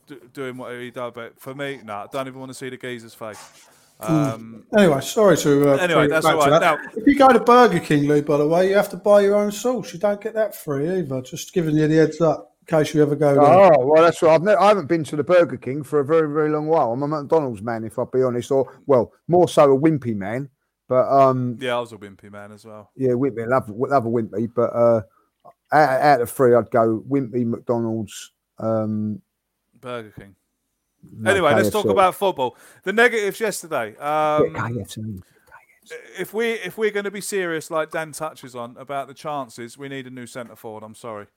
[0.07, 1.11] d- doing what he does.
[1.13, 3.67] But for me, no, I don't even want to see the geezer's face.
[3.99, 5.71] Um, Anyway, sorry to.
[5.73, 6.49] Uh, Anyway, that's all right.
[6.49, 6.61] that.
[6.61, 9.21] Now- if you go to Burger King, Lou, by the way, you have to buy
[9.21, 9.93] your own sauce.
[9.93, 11.21] You don't get that free either.
[11.21, 13.43] Just giving you the heads up in case you ever go there.
[13.43, 14.33] Oh well, that's right.
[14.33, 16.91] I've never, I haven't been to the Burger King for a very, very long while.
[16.91, 20.49] I'm a McDonald's man, if I'll be honest, or well, more so a Wimpy man.
[20.87, 22.91] But um, yeah, I was a wimpy man as well.
[22.95, 24.49] yeah, Wimpy, love, love a Wimpy.
[24.53, 25.01] But uh,
[25.71, 28.31] out, out of three, I'd go Wimpy, McDonald's.
[28.59, 29.21] Um,
[29.81, 30.35] Burger King.
[31.17, 32.55] no, Anyway, let's talk about football.
[32.83, 33.95] The negatives yesterday.
[33.97, 35.21] Um, Yeah, KFC.
[36.19, 39.77] if we if we're going to be serious, like Dan touches on about the chances,
[39.77, 40.83] we need a new centre forward.
[40.83, 41.27] I'm sorry.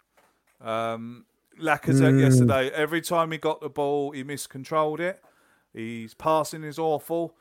[0.61, 1.27] Um,
[1.61, 2.21] Lacazette Mm.
[2.21, 2.71] yesterday.
[2.71, 5.23] Every time he got the ball, he miscontrolled it.
[5.75, 7.35] His passing is awful,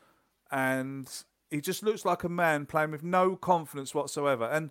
[0.50, 1.08] and
[1.50, 4.44] he just looks like a man playing with no confidence whatsoever.
[4.44, 4.70] And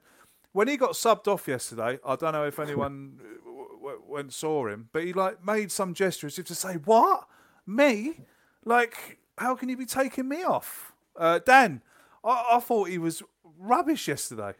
[0.51, 4.67] when he got subbed off yesterday, I don't know if anyone w- w- went saw
[4.67, 7.27] him, but he like made some gesture as if to say, "What
[7.65, 8.25] me?
[8.65, 11.81] Like, how can you be taking me off?" Uh, Dan,
[12.23, 13.23] I, I thought he was
[13.57, 14.53] rubbish yesterday.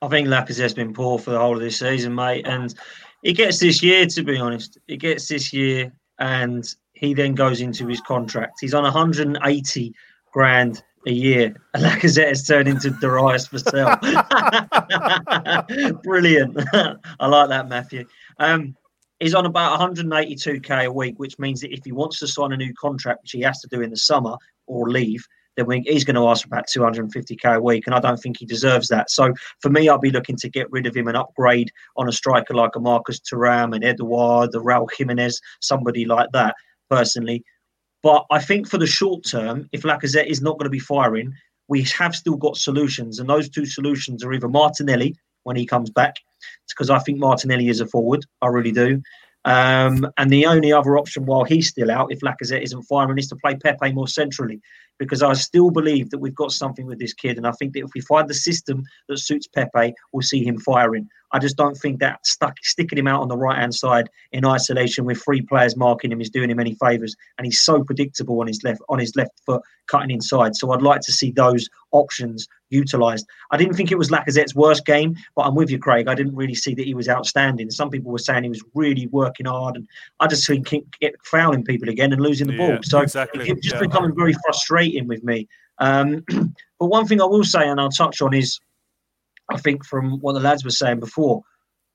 [0.00, 2.46] I think Lacazette's been poor for the whole of this season, mate.
[2.46, 2.74] And
[3.22, 4.78] he gets this year, to be honest.
[4.88, 8.58] He gets this year, and he then goes into his contract.
[8.60, 9.94] He's on 180
[10.32, 11.54] grand a year.
[11.76, 13.98] Lacazette has turned into Darius Vassell.
[16.02, 16.56] Brilliant.
[17.20, 18.04] I like that, Matthew.
[18.38, 18.76] Um,
[19.20, 22.56] he's on about 182k a week, which means that if he wants to sign a
[22.56, 24.36] new contract, which he has to do in the summer
[24.66, 25.26] or leave,
[25.56, 28.38] then we, he's going to ask for about 250k a week, and I don't think
[28.38, 29.10] he deserves that.
[29.10, 32.12] So for me, I'll be looking to get rid of him and upgrade on a
[32.12, 36.54] striker like a Marcus Thuram and Edouard, the Raul Jimenez, somebody like that.
[36.90, 37.42] Personally,
[38.02, 41.32] but I think for the short term, if Lacazette is not going to be firing,
[41.68, 45.90] we have still got solutions, and those two solutions are either Martinelli when he comes
[45.90, 46.16] back,
[46.68, 49.00] because I think Martinelli is a forward, I really do.
[49.44, 53.28] Um, and the only other option while he's still out, if Lacazette isn't firing, is
[53.28, 54.60] to play Pepe more centrally,
[54.98, 57.80] because I still believe that we've got something with this kid, and I think that
[57.80, 61.08] if we find the system that suits Pepe, we'll see him firing.
[61.32, 64.44] I just don't think that stuck sticking him out on the right hand side in
[64.44, 68.40] isolation with three players marking him is doing him any favours, and he's so predictable
[68.40, 70.54] on his left on his left foot cutting inside.
[70.56, 73.26] So I'd like to see those options utilised.
[73.50, 76.08] I didn't think it was Lacazette's worst game, but I'm with you, Craig.
[76.08, 77.70] I didn't really see that he was outstanding.
[77.70, 79.86] Some people were saying he was really working hard, and
[80.20, 82.82] I just think he kept fouling people again and losing the Yeah, ball.
[82.82, 83.48] So exactly.
[83.48, 83.86] it's just Yeah.
[83.86, 85.48] becoming very frustrating with me.
[85.78, 86.24] Um,
[86.78, 88.58] but one thing I will say, and I'll touch on, is
[89.52, 91.42] I think from what the lads were saying before,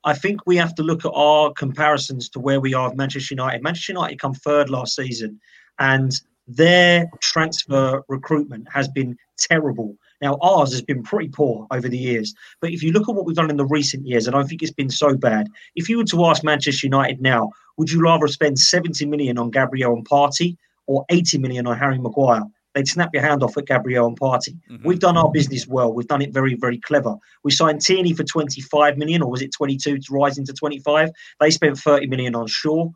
[0.03, 3.33] I think we have to look at our comparisons to where we are with Manchester
[3.33, 3.63] United.
[3.63, 5.39] Manchester United come third last season,
[5.79, 9.95] and their transfer recruitment has been terrible.
[10.21, 12.33] Now, ours has been pretty poor over the years.
[12.61, 14.47] But if you look at what we've done in the recent years, and I don't
[14.47, 15.47] think it's been so bad.
[15.75, 19.51] If you were to ask Manchester United now, would you rather spend 70 million on
[19.51, 22.43] Gabriel and Partey or 80 million on Harry Maguire?
[22.77, 24.55] They'd snap your hand off at Gabriel and Partey.
[24.83, 25.91] We've done our business well.
[25.91, 27.15] We've done it very, very clever.
[27.43, 31.09] We signed Tierney for 25 million, or was it 22 to rise into 25?
[31.39, 32.87] They spent 30 million on Shaw.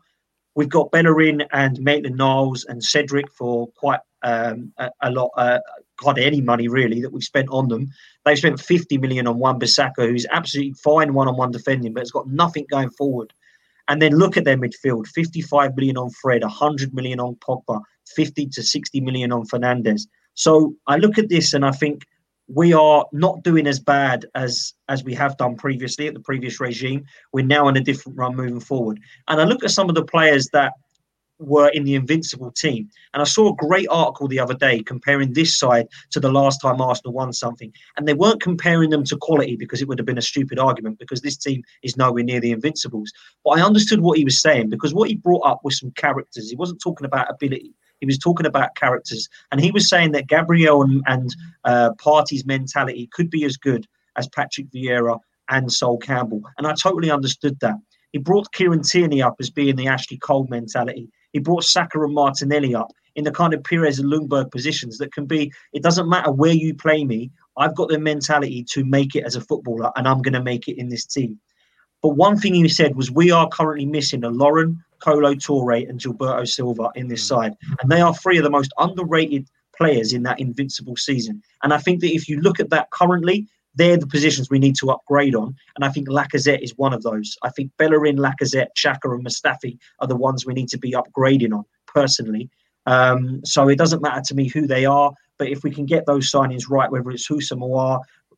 [0.54, 5.58] We've got Bellerin and Maitland Niles and Cedric for quite um, a, a lot, uh,
[6.00, 7.88] hardly any money really that we've spent on them.
[8.24, 12.02] They've spent 50 million on Wan Bissaka, who's absolutely fine one on one defending, but
[12.02, 13.32] has got nothing going forward.
[13.88, 17.80] And then look at their midfield 55 million on Fred, 100 million on Pogba,
[18.12, 20.06] 50 to 60 million on Fernandez.
[20.34, 22.02] So I look at this and I think
[22.48, 26.60] we are not doing as bad as as we have done previously at the previous
[26.60, 27.04] regime.
[27.32, 29.00] We're now on a different run moving forward.
[29.28, 30.72] And I look at some of the players that
[31.38, 32.88] were in the invincible team.
[33.12, 36.60] And I saw a great article the other day comparing this side to the last
[36.60, 37.72] time Arsenal won something.
[37.96, 40.98] And they weren't comparing them to quality because it would have been a stupid argument
[40.98, 43.12] because this team is nowhere near the invincibles.
[43.44, 46.48] But I understood what he was saying because what he brought up was some characters.
[46.48, 47.74] He wasn't talking about ability.
[48.02, 52.44] He was talking about characters, and he was saying that Gabriel and, and uh, Partey's
[52.44, 53.86] mentality could be as good
[54.16, 57.76] as Patrick Vieira and Sol Campbell, and I totally understood that.
[58.10, 61.08] He brought Kieran Tierney up as being the Ashley Cole mentality.
[61.32, 65.12] He brought Saka and Martinelli up in the kind of Pires and Ljungberg positions that
[65.12, 65.52] can be.
[65.72, 67.30] It doesn't matter where you play me.
[67.56, 70.66] I've got the mentality to make it as a footballer, and I'm going to make
[70.66, 71.38] it in this team.
[72.02, 76.00] But one thing you said was we are currently missing a Lauren, Kolo Touré, and
[76.00, 77.54] Gilberto Silva in this side.
[77.80, 81.42] And they are three of the most underrated players in that invincible season.
[81.62, 84.76] And I think that if you look at that currently, they're the positions we need
[84.76, 85.54] to upgrade on.
[85.76, 87.36] And I think Lacazette is one of those.
[87.42, 91.52] I think Bellerin, Lacazette, Xhaka, and Mustafi are the ones we need to be upgrading
[91.52, 92.50] on personally.
[92.86, 96.04] Um, so it doesn't matter to me who they are, but if we can get
[96.04, 97.62] those signings right, whether it's Houssem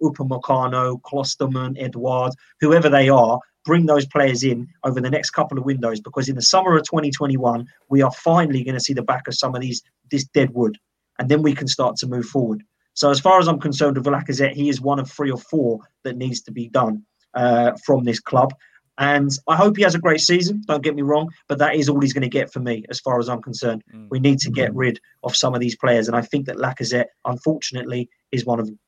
[0.02, 5.64] Upamecano, Klostermann, Edouard, whoever they are, bring those players in over the next couple of
[5.64, 9.26] windows because in the summer of 2021 we are finally going to see the back
[9.26, 10.78] of some of these this dead wood
[11.18, 12.62] and then we can start to move forward.
[12.94, 15.80] So as far as i'm concerned with lacazette he is one of three or four
[16.04, 17.04] that needs to be done
[17.34, 18.54] uh, from this club.
[18.98, 21.88] And i hope he has a great season don't get me wrong but that is
[21.88, 23.82] all he's going to get for me as far as i'm concerned.
[23.92, 24.08] Mm.
[24.10, 27.06] we need to get rid of some of these players and i think that lacazette
[27.24, 28.78] unfortunately is one of them.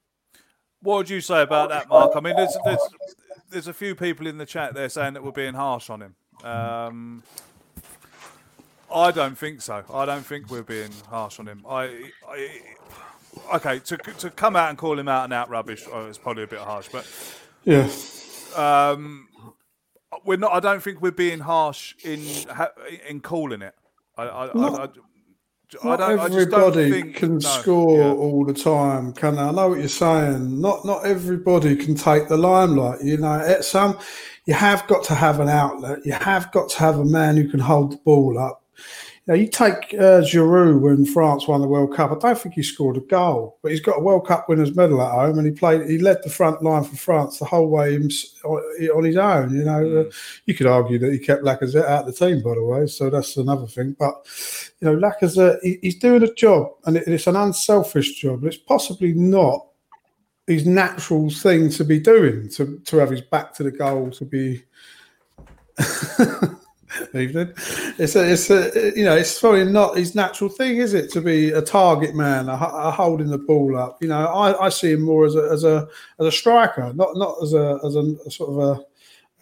[0.80, 2.12] What would you say about that mark?
[2.14, 2.86] i mean there's, there's
[3.50, 6.14] there's a few people in the chat there saying that we're being harsh on him.
[6.44, 7.22] Um,
[8.94, 9.84] I don't think so.
[9.92, 11.64] I don't think we're being harsh on him.
[11.68, 12.60] I, I
[13.54, 15.84] okay to to come out and call him out and out rubbish.
[15.92, 17.06] Oh, it's probably a bit harsh, but
[17.64, 17.88] yeah.
[18.56, 19.28] Um,
[20.24, 20.52] we're not.
[20.52, 22.22] I don't think we're being harsh in
[23.08, 23.74] in calling it.
[24.16, 24.88] I, I, not, I,
[25.82, 28.12] not everybody think, can no, score yeah.
[28.12, 29.42] all the time, can they?
[29.42, 30.60] I know what you're saying.
[30.60, 33.02] Not not everybody can take the limelight.
[33.02, 33.98] You know, at some
[34.46, 36.04] you have got to have an outlet.
[36.04, 38.62] You have got to have a man who can hold the ball up.
[39.26, 42.12] Now, you take uh, Giroud when France won the World Cup.
[42.12, 45.02] I don't think he scored a goal, but he's got a World Cup winners medal
[45.02, 45.90] at home, and he played.
[45.90, 49.52] He led the front line for France the whole way on his own.
[49.52, 50.06] You know, mm.
[50.06, 50.10] uh,
[50.46, 52.86] you could argue that he kept Lacazette out of the team, by the way.
[52.86, 53.96] So that's another thing.
[53.98, 54.14] But
[54.80, 58.44] you know, Lacazette, he, he's doing a job, and it, it's an unselfish job.
[58.44, 59.66] It's possibly not
[60.46, 64.24] his natural thing to be doing to to have his back to the goal to
[64.24, 64.62] be.
[67.14, 67.52] Evening.
[67.98, 71.20] It's a, it's a, you know, it's probably not his natural thing, is it, to
[71.20, 74.02] be a target man, a, a holding the ball up.
[74.02, 75.88] You know, I, I see him more as a as a
[76.20, 78.58] as a striker, not not as a as a, a sort of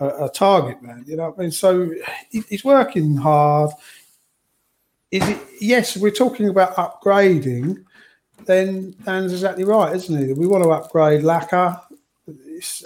[0.01, 1.05] a, a, a target man.
[1.07, 1.51] You know what I mean?
[1.51, 1.91] So
[2.31, 3.71] he, he's working hard.
[5.11, 5.39] Is it?
[5.61, 7.85] Yes, we're talking about upgrading.
[8.47, 10.33] Then Dan's exactly right, isn't he?
[10.33, 11.81] We want to upgrade Laka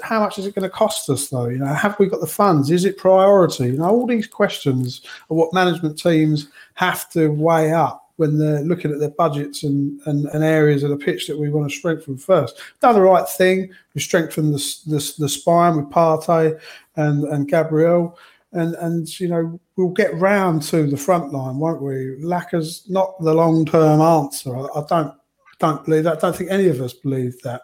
[0.03, 1.49] how much is it going to cost us though?
[1.49, 2.71] You know, have we got the funds?
[2.71, 3.67] Is it priority?
[3.67, 8.63] You know, all these questions are what management teams have to weigh up when they're
[8.63, 11.77] looking at their budgets and, and, and areas of the pitch that we want to
[11.77, 12.61] strengthen first.
[12.81, 13.71] Done the right thing.
[13.95, 16.59] We strengthened the, the, the spine with Partey
[16.97, 18.19] and, and Gabriel.
[18.53, 22.17] And, and, you know, we'll get round to the front line, won't we?
[22.17, 24.57] Lacker's not the long term answer.
[24.57, 25.15] I, I don't
[25.59, 26.19] don't believe that.
[26.19, 27.63] I don't think any of us believe that.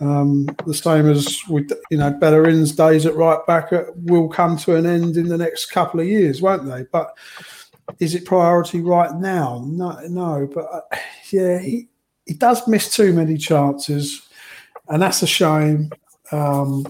[0.00, 4.74] Um, the same as with you know Bellerin's days at right back will come to
[4.74, 6.84] an end in the next couple of years, won't they?
[6.90, 7.16] But
[8.00, 9.62] is it priority right now?
[9.66, 10.48] No, no.
[10.52, 10.96] But uh,
[11.30, 11.88] yeah, he
[12.26, 14.28] he does miss too many chances,
[14.88, 15.90] and that's a shame.
[16.32, 16.84] Um,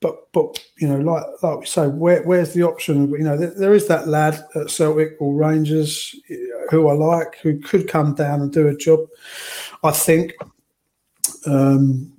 [0.00, 3.10] but but you know, like like we say, where, where's the option?
[3.10, 6.16] You know, there, there is that lad at Celtic or Rangers
[6.70, 9.00] who I like, who could come down and do a job.
[9.82, 10.32] I think.
[11.46, 12.13] Um,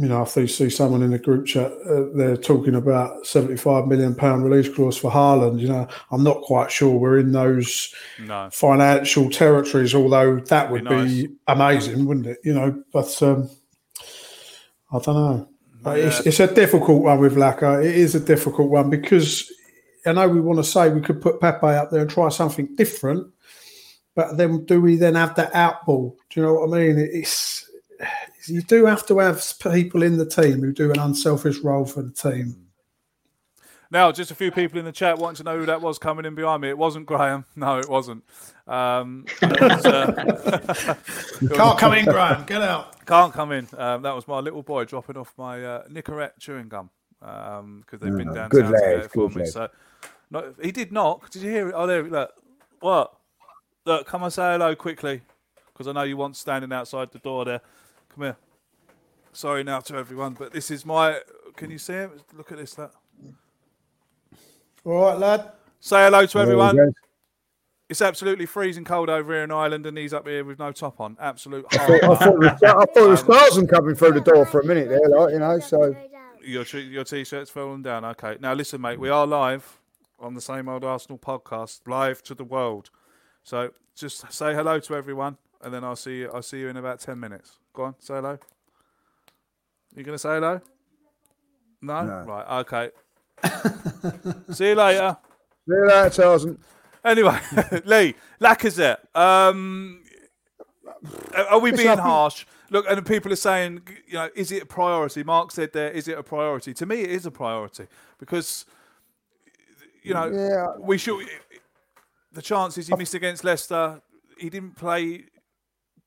[0.00, 3.86] you know, if they see someone in the group chat, uh, they're talking about seventy-five
[3.86, 5.60] million pound release clause for Haaland.
[5.60, 8.48] You know, I'm not quite sure we're in those no.
[8.50, 9.94] financial territories.
[9.94, 11.12] Although that would be, nice.
[11.12, 12.38] be, amazing, wouldn't it?
[12.42, 13.50] You know, but um,
[14.90, 15.48] I don't know.
[15.84, 15.94] Yeah.
[16.06, 17.84] It's, it's, a difficult one with Laka.
[17.84, 19.52] It is a difficult one because
[20.06, 22.74] I know we want to say we could put Pepe up there and try something
[22.74, 23.30] different,
[24.14, 26.16] but then do we then have that out ball?
[26.30, 26.98] Do you know what I mean?
[26.98, 27.69] It's
[28.46, 32.02] you do have to have people in the team who do an unselfish role for
[32.02, 32.66] the team.
[33.92, 36.24] Now, just a few people in the chat wanting to know who that was coming
[36.24, 36.68] in behind me.
[36.68, 37.44] It wasn't Graham.
[37.56, 38.24] No, it wasn't.
[38.68, 40.94] Um, it was, uh,
[41.54, 42.44] Can't come in, Graham.
[42.46, 43.04] Get out.
[43.04, 43.66] Can't come in.
[43.76, 46.88] Um, that was my little boy dropping off my uh, Nicorette chewing gum
[47.18, 49.42] because um, they've been downtown good lad, for me.
[49.42, 49.48] Lad.
[49.48, 49.68] So,
[50.30, 51.28] no, he did knock.
[51.30, 51.74] Did you hear it?
[51.76, 52.04] Oh, there.
[52.04, 52.32] Look.
[52.78, 53.12] What?
[53.84, 55.20] Look, come and say hello quickly
[55.72, 57.60] because I know you want standing outside the door there.
[58.14, 58.36] Come here.
[59.32, 61.20] Sorry now to everyone, but this is my.
[61.56, 62.12] Can you see him?
[62.36, 62.74] Look at this.
[62.74, 62.90] That.
[64.84, 65.52] All right, lad.
[65.80, 66.92] Say hello to everyone.
[67.88, 71.00] It's absolutely freezing cold over here in Ireland, and he's up here with no top
[71.00, 71.16] on.
[71.20, 71.66] Absolute.
[71.72, 74.46] I thought, I thought, it was, I thought it was Tarzan coming through the door
[74.46, 75.58] for a minute there, like you know.
[75.58, 75.96] So
[76.42, 78.04] Your t- your t-shirt's falling down.
[78.04, 78.98] Okay, now listen, mate.
[78.98, 79.78] We are live
[80.18, 82.90] on the same old Arsenal podcast, live to the world.
[83.42, 86.30] So just say hello to everyone, and then I'll see you.
[86.32, 87.58] I'll see you in about ten minutes.
[87.72, 88.38] Go on, say hello.
[89.94, 90.60] You gonna say hello?
[91.82, 92.04] No.
[92.04, 92.24] No.
[92.24, 92.60] Right.
[92.60, 92.90] Okay.
[94.52, 95.16] see you later.
[95.66, 96.58] see you later, Tarzan.
[97.04, 97.38] Anyway,
[97.84, 98.98] Lee Lacazette.
[99.16, 100.02] Um,
[101.48, 102.44] are we being harsh?
[102.68, 105.24] Look, and people are saying, you know, is it a priority?
[105.24, 106.72] Mark said there, is it a priority?
[106.74, 107.86] To me, it is a priority
[108.18, 108.64] because,
[110.02, 110.66] you know, Yeah.
[110.78, 111.26] we should.
[112.32, 114.00] The chances he missed against Leicester,
[114.38, 115.24] he didn't play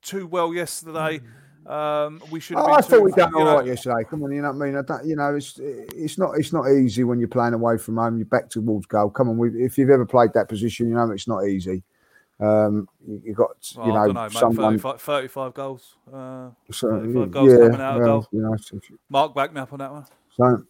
[0.02, 1.20] too well yesterday.
[1.66, 2.58] Um, we should.
[2.58, 4.04] have Oh, I thought we done you all know, yesterday.
[4.10, 4.78] Come on, you know what I mean?
[4.78, 7.98] I don't, you know, it's it's not it's not easy when you're playing away from
[7.98, 8.18] home.
[8.18, 9.10] You're back towards goal.
[9.10, 11.84] Come on, we, if you've ever played that position, you know it's not easy.
[12.40, 14.78] Um, you, got Well, you know, know, someone.
[14.80, 15.96] 35, 35 goals.
[16.08, 18.28] Uh, so, 35 goals yeah, coming out of well, goal.
[18.32, 20.06] you know, Mark back me up on that one.
[20.36, 20.64] So,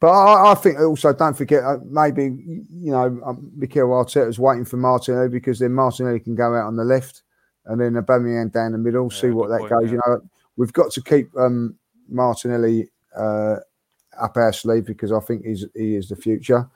[0.00, 4.66] but I, I think also don't forget uh, maybe you know um, Mikel Arteta's waiting
[4.66, 7.22] for Martinelli because then Martinelli can go out on the left
[7.66, 9.10] and then Aubameyang down the middle.
[9.10, 9.84] see what that point, goes.
[9.86, 9.92] yeah.
[9.92, 10.20] You know,
[10.56, 11.76] we've got to keep um,
[12.08, 13.56] Martinelli uh,
[14.20, 16.68] up our sleeve because I think he's he is the future.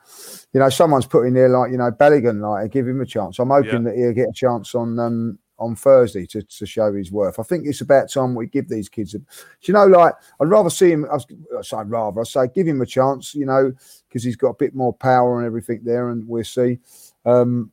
[0.53, 3.39] You know, someone's put in there like you know Bellingham, like give him a chance.
[3.39, 3.91] I'm hoping Yeah.
[3.91, 7.39] that he'll get a chance on um, on Thursday to, to show his worth.
[7.39, 9.15] I think it's about time we give these kids.
[9.15, 9.19] A,
[9.61, 11.05] you know, like I'd rather see him.
[11.11, 11.17] I
[11.61, 12.21] say rather.
[12.21, 13.35] I say give him a chance.
[13.35, 13.71] You know,
[14.07, 16.79] because he's got a bit more power and everything there, and we'll see.
[17.25, 17.71] Um,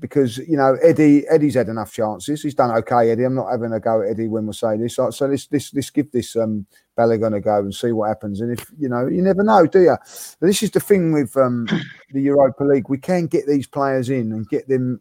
[0.00, 2.42] because you know Eddie, Eddie's had enough chances.
[2.42, 3.24] He's done okay, Eddie.
[3.24, 4.96] I'm not having a go at Eddie when we say this.
[4.96, 6.66] So, so let's, let's let's give this um
[6.98, 8.40] Balogun a go and see what happens.
[8.40, 9.96] And if you know, you never know, do you?
[10.40, 11.68] This is the thing with um
[12.12, 12.88] the Europa League.
[12.88, 15.00] We can get these players in and get them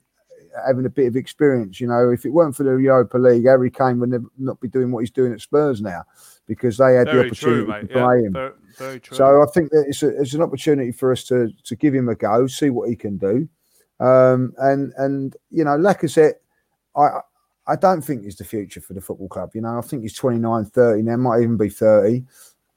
[0.65, 1.79] having a bit of experience.
[1.79, 4.67] You know, if it weren't for the Europa League, Harry Kane would never, not be
[4.67, 6.03] doing what he's doing at Spurs now
[6.47, 8.33] because they had the opportunity true, to Yeah, play him.
[8.33, 9.17] very, very true.
[9.17, 12.09] So I think that it's, a, it's an opportunity for us to to give him
[12.09, 13.47] a go, see what he can do,
[13.99, 16.35] um, and and you know, Lacazette,
[16.95, 17.19] I
[17.67, 19.51] I don't think is the future for the football club.
[19.53, 22.25] You know, I think he's 29, 30 now, might even be thirty,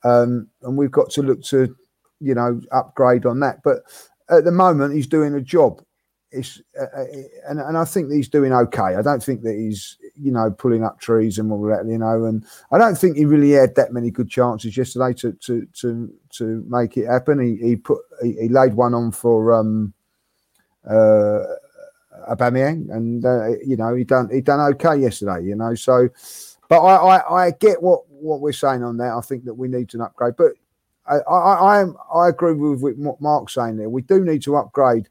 [0.04, 1.74] um, and we've got to look to
[2.20, 3.62] you know upgrade on that.
[3.62, 3.82] But
[4.30, 5.82] at the moment, he's doing a job.
[6.32, 7.04] It's uh, uh,
[7.48, 8.94] and and I think he's doing okay.
[8.96, 11.86] I don't think that he's you know pulling up trees and all that.
[11.86, 15.32] You know, and I don't think he really had that many good chances yesterday to
[15.32, 17.40] to to to make it happen.
[17.40, 19.94] He he put he, he laid one on for um
[20.90, 21.44] uh
[22.30, 25.44] Aubameyang, and uh, you know he done he done okay yesterday.
[25.44, 26.08] You know, so
[26.68, 29.12] but I, I I get what what we're saying on that.
[29.12, 30.52] I think that we need to upgrade, but
[31.06, 33.88] I I I, am, I agree with, what Mark's saying there.
[33.90, 35.08] We do need to upgrade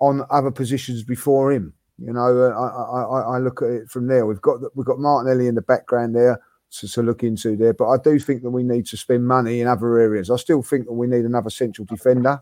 [0.00, 1.72] on other positions before him.
[1.98, 4.26] You know, I, I, I- I look at it from there.
[4.26, 6.40] We've got we've got Martinelli in the background there
[6.72, 9.60] to, to look into there, but I do think that we need to spend money
[9.60, 10.30] in other areas.
[10.30, 12.40] I still think that we need another central defender,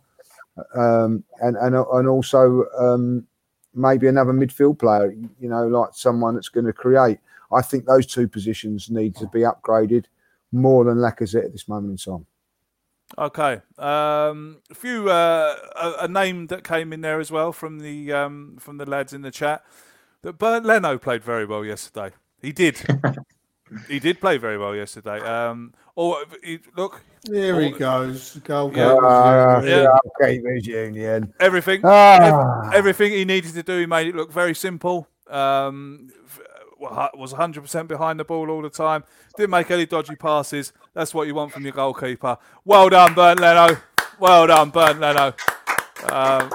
[0.74, 3.26] um, and and and also um,
[3.74, 5.12] maybe another midfield player.
[5.40, 7.18] You know, like someone that's going to create.
[7.52, 10.06] I think those two positions need to be upgraded
[10.52, 12.26] more than Lacazette at this moment in time.
[13.16, 13.60] Okay.
[13.78, 18.12] Um, a few uh, a, a name that came in there as well from the
[18.12, 19.64] um, from the lads in the chat.
[20.22, 22.14] That Bernd Leno played very well yesterday.
[22.40, 22.80] He did.
[23.88, 25.18] he did play very well yesterday.
[25.20, 28.36] Um, or he, look, Here he goes.
[28.44, 28.96] Goal Yeah.
[29.02, 29.82] Ah, Yeah.
[29.82, 31.32] yeah, okay, there's Union.
[31.40, 32.66] everything, Ah.
[32.68, 35.08] ev- everything he needed to do, he made it look very simple.
[35.28, 36.10] Um,
[36.78, 39.02] was 100% behind the ball all the time.
[39.36, 40.72] Didn't make any dodgy passes.
[40.94, 42.36] That's what you want from your goalkeeper.
[42.64, 43.78] Well done, Bernd Leno.
[44.20, 45.32] Well done, Bernd Leno.
[46.12, 46.50] Um,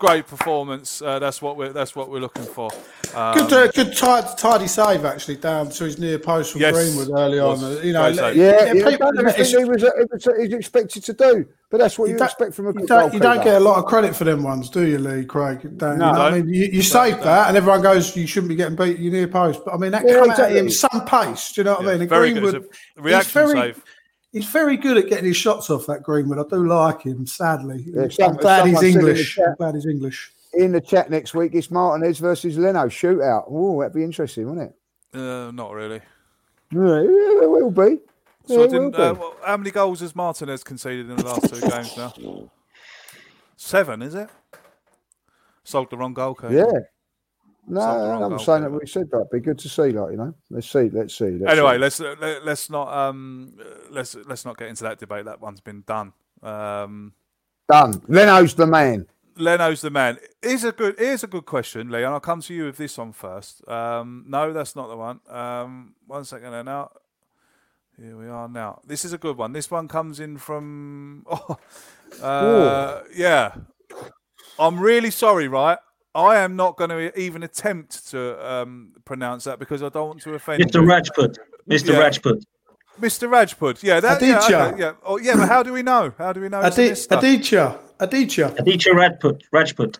[0.00, 1.00] great performance.
[1.00, 2.70] Uh, that's what we're that's what we're looking for.
[3.16, 6.74] Um, Good, uh, good tidy, tidy save actually down to his near post from Yes,
[6.74, 7.58] Greenwood early on.
[7.82, 8.36] You know, Great save.
[8.36, 9.16] Yeah, yeah, people- he's done
[9.56, 11.46] he was, he was expected to do.
[11.70, 13.56] But that's what you, You don't- expect from a You good don't, you don't get
[13.56, 15.60] a lot of credit for them ones, do you, Lee Craig?
[15.64, 16.08] You Don't, No.
[16.08, 18.54] you know what I mean, you, you saved that, and everyone goes, "You shouldn't be
[18.54, 18.98] getting beat.
[18.98, 21.52] You near post." But I mean, that Yeah, come at him some pace.
[21.52, 22.00] Do you know what I mean?
[22.02, 22.42] And very good.
[22.42, 23.84] Greenwood, It's a reaction he's very, save.
[24.32, 25.86] He's very good at getting his shots off.
[25.86, 27.26] That Greenwood, I do like him.
[27.26, 29.38] Sadly, Yeah, I'm glad he's someone said in English.
[29.38, 30.32] I'm glad he's English.
[30.54, 33.44] In the chat next week, it's Martinez versus Leno shootout.
[33.48, 34.70] Oh, that'd be interesting, wouldn't
[35.12, 35.18] it?
[35.18, 36.00] Uh, not really.
[36.72, 37.98] Yeah, it will be.
[38.46, 41.52] So Yeah, I didn't, uh, well, how many goals has Martinez conceded in the last
[41.52, 42.50] two games now?
[43.56, 44.28] Seven, is it?
[45.64, 46.52] Sold the wrong goalkeeper.
[46.52, 46.80] yeah.
[47.68, 49.16] No, I'm goal, saying that we said that.
[49.16, 50.32] It'd be good to see, like you know.
[50.50, 50.88] Let's see.
[50.88, 51.30] Let's see.
[51.30, 51.78] Let's Anyway, see.
[51.78, 53.54] let's uh, let, let's not um
[53.90, 55.24] let's let's not get into that debate.
[55.24, 56.12] That one's been done.
[56.44, 57.12] Um,
[57.68, 58.00] done.
[58.06, 59.08] Leno's the man.
[59.36, 60.18] Leno's the man.
[60.42, 60.96] Here's a good.
[60.98, 62.12] Here's a good question, Leon.
[62.12, 63.66] I'll come to you with this one first.
[63.68, 65.20] Um, no, that's not the one.
[65.28, 66.90] Um, one second there now.
[68.00, 68.80] Here we are now.
[68.86, 69.52] This is a good one.
[69.52, 71.26] This one comes in from.
[72.22, 73.52] Oh, uh, yeah.
[74.60, 75.76] I'm really sorry, right?
[76.14, 80.22] I am not going to even attempt to um, pronounce that because I don't want
[80.22, 80.62] to offend.
[80.62, 80.80] Mr.
[80.82, 80.88] you.
[80.88, 81.36] Rajput.
[81.68, 81.92] Mr.
[81.92, 81.98] Yeah.
[81.98, 82.44] Rajput.
[83.00, 83.28] Mr.
[83.28, 83.82] Rajput.
[83.82, 84.22] Yeah, that.
[84.22, 84.92] Yeah, okay, yeah.
[85.02, 85.34] Oh, yeah.
[85.36, 86.14] But how do we know?
[86.16, 86.60] How do we know?
[86.60, 87.22] it's Adi- this stuff?
[88.00, 88.46] Aditya.
[88.46, 88.62] Aditya.
[88.62, 89.42] Aditya Rajput.
[89.52, 89.98] Rajput.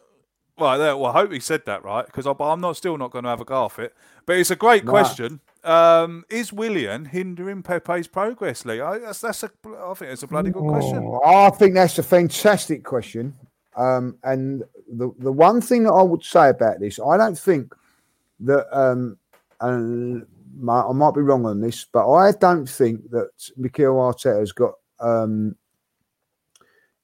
[0.59, 0.97] Right there.
[0.97, 3.41] Well, I hope he said that right because I'm not still not going to have
[3.43, 3.95] a go off it.
[4.25, 4.91] But it's a great No.
[4.91, 5.41] question.
[5.65, 8.81] Um, is Willian hindering Pepe's progress, Lee?
[8.81, 9.51] I, that's that's a.
[9.67, 10.99] I think it's a bloody good question.
[11.05, 13.35] Oh, I think that's a fantastic question.
[13.77, 17.75] Um, and the the one thing that I would say about this, I don't think
[18.41, 19.19] that, um,
[19.61, 20.25] and
[20.59, 24.53] my, I might be wrong on this, but I don't think that Mikel Arteta has
[24.53, 25.55] got um,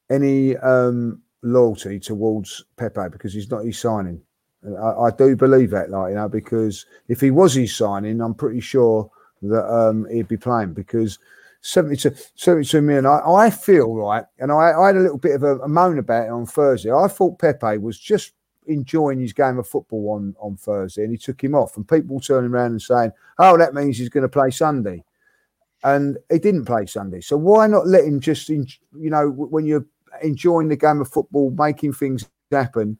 [0.09, 4.21] any um, loyalty towards Pepe because he's not his signing.
[4.65, 8.33] I, I do believe that, like you know, because if he was his signing, I'm
[8.33, 9.09] pretty sure
[9.41, 11.19] that um, he'd be playing because
[11.61, 13.05] 72, 72 million.
[13.05, 15.97] I, I feel right, and I, I had a little bit of a, a moan
[15.97, 16.91] about it on Thursday.
[16.91, 18.33] I thought Pepe was just
[18.67, 22.19] enjoying his game of football on, on Thursday, and he took him off, and people
[22.19, 25.03] turning around and saying, "Oh, that means he's going to play Sunday,"
[25.83, 27.21] and he didn't play Sunday.
[27.21, 29.85] So why not let him just, you know, when you're
[30.21, 32.97] enjoying the game of football, making things happen?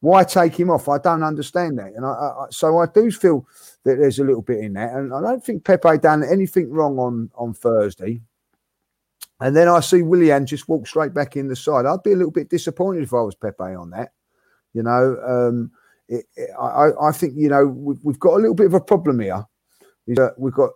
[0.00, 0.88] Why take him off?
[0.88, 3.46] I don't understand that, and I, I, so I do feel
[3.84, 6.98] that there's a little bit in that, and I don't think Pepe done anything wrong
[6.98, 8.20] on on Thursday.
[9.40, 11.86] And then I see Willian just walk straight back in the side.
[11.86, 14.10] I'd be a little bit disappointed if I was Pepe on that.
[14.74, 15.70] You know, um,
[16.08, 18.80] it, it- I, I- think you know we've, we've got a little bit of a
[18.80, 19.44] problem here.
[20.06, 20.70] Is that we've got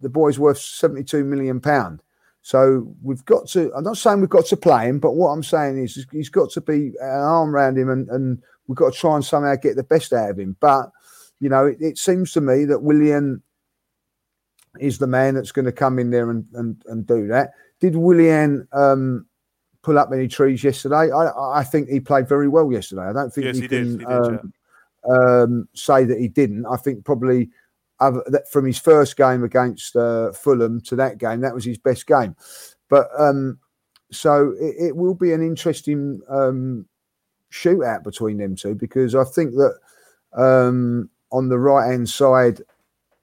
[0.00, 2.02] the boy's worth seventy-two million pound.
[2.42, 3.72] So we've got to.
[3.74, 6.50] I'm not saying we've got to play him, but what I'm saying is he's got
[6.52, 9.76] to be an arm around him, and, and we've got to try and somehow get
[9.76, 10.56] the best out of him.
[10.60, 10.90] But
[11.40, 13.42] you know, it, it seems to me that Willian
[14.78, 17.50] is the man that's going to come in there and, and, and do that.
[17.80, 19.26] Did Willian um,
[19.82, 21.10] pull up any trees yesterday?
[21.10, 23.02] I, I think he played very well yesterday.
[23.02, 23.70] I don't think Yes, he did.
[23.70, 24.52] can He did, um,
[25.10, 26.66] um, say that he didn't.
[26.66, 27.50] I think probably
[28.00, 32.06] other, from his first game against uh, Fulham to that game, that was his best
[32.06, 32.34] game.
[32.88, 33.58] But um,
[34.10, 36.86] so it, it will be an interesting um,
[37.52, 39.78] shootout between them two because I think that
[40.36, 42.60] um, on the right hand side,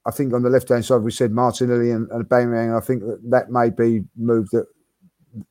[0.06, 2.76] I think on the left hand side we said Martinelli and, and Aubameyang.
[2.76, 4.68] I think that that may be moved that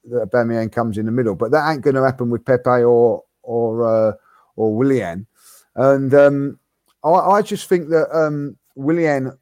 [0.05, 3.23] that Aubameyang comes in the middle, but that ain't going to happen with Pepe or
[3.43, 4.13] or uh,
[4.57, 5.27] or Willian.
[5.75, 6.59] And um,
[7.05, 9.37] I, I just think that um, Willian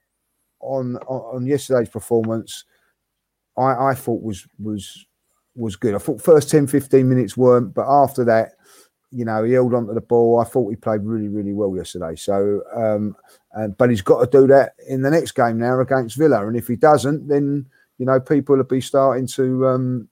[0.61, 2.65] on, on yesterday's performance,
[3.59, 5.07] I, I thought was was
[5.55, 5.95] was good.
[5.95, 8.53] I thought first 10, 15 minutes weren't, but after that,
[9.11, 10.41] you know, he held on to the ball.
[10.41, 12.17] I thought he played really, really well yesterday.
[12.17, 13.15] So, um,
[13.53, 16.45] and, but he's got to do that in the next game now against Villa.
[16.47, 17.67] And if he doesn't, then
[17.99, 20.09] you know people will be starting to um,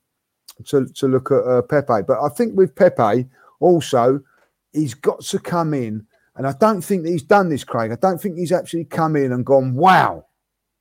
[0.66, 2.02] to to look at uh, Pepe.
[2.06, 4.20] But I think with Pepe also,
[4.72, 6.06] he's got to come in.
[6.36, 7.92] And I don't think that he's done this, Craig.
[7.92, 10.24] I don't think he's actually come in and gone, wow.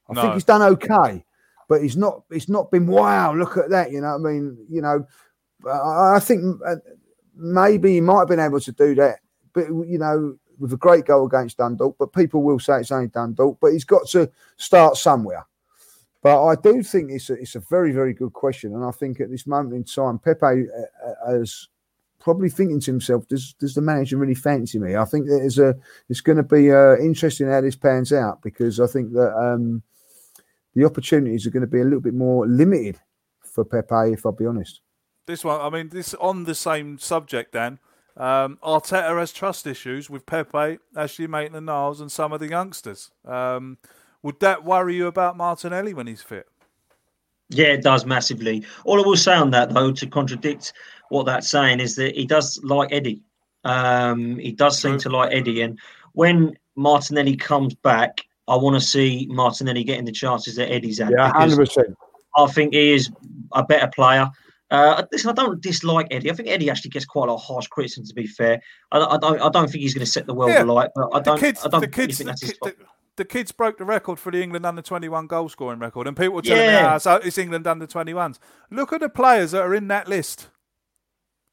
[0.10, 0.22] I No.
[0.22, 1.26] think he's done okay,
[1.68, 2.24] but he's not.
[2.30, 3.34] It's not been wow.
[3.34, 3.92] Look at that.
[3.92, 5.06] You know, what I mean, you know,
[5.70, 6.76] I, I think uh,
[7.36, 9.20] maybe he might have been able to do that,
[9.54, 11.96] but you know, with a great goal against Dundalk.
[11.98, 15.46] But people will say it's only Dundalk, but he's got to start somewhere.
[16.22, 19.20] But I do think it's a, it's a very very good question, and I think
[19.22, 21.68] at this moment in time, Pepe uh, uh, has
[22.22, 24.96] probably thinking to himself, does does the manager really fancy me?
[24.96, 25.76] I think there's a
[26.10, 29.84] it's going to be uh, interesting how this pans out because I think that um,
[30.76, 33.00] the opportunities are going to be a little bit more limited
[33.42, 34.82] for Pepe, if I'll be honest.
[35.28, 37.80] This one, I mean, this on the same subject, Dan.
[38.18, 43.12] Um, Arteta has trust issues with Pepe, Ashley Maitland Niles, and some of the youngsters.
[43.26, 43.78] Um,
[44.22, 46.48] would that worry you about Martinelli when he's fit?
[47.50, 48.64] Yeah, it does massively.
[48.86, 50.74] All I will say on that, though, to contradict
[51.12, 53.22] what that's saying, is that he does like Eddie.
[53.64, 55.80] Um, he does seem to like Eddie, and
[56.14, 61.12] when Martinelli comes back, I want to see Martinelli getting the chances that Eddie's had.
[61.12, 61.96] Yeah, hundred percent.
[62.36, 63.12] I think he is
[63.54, 64.28] a better player.
[64.72, 66.32] Uh, listen, I don't dislike Eddie.
[66.32, 68.06] I think Eddie actually gets quite a lot of harsh criticism.
[68.06, 69.42] To be fair, I, I don't.
[69.42, 70.92] I don't think he's going to set the world Yeah, alight.
[70.96, 71.40] But I the don't.
[71.40, 72.76] kids, I don't the kids, think that's his the,
[73.18, 76.16] the kids broke the record for the England under twenty one goal scoring record, and
[76.16, 76.94] people were telling me, Yeah.
[76.96, 78.40] "Ah, so it's England under twenty ones."
[78.70, 80.48] Look at the players that are in that list.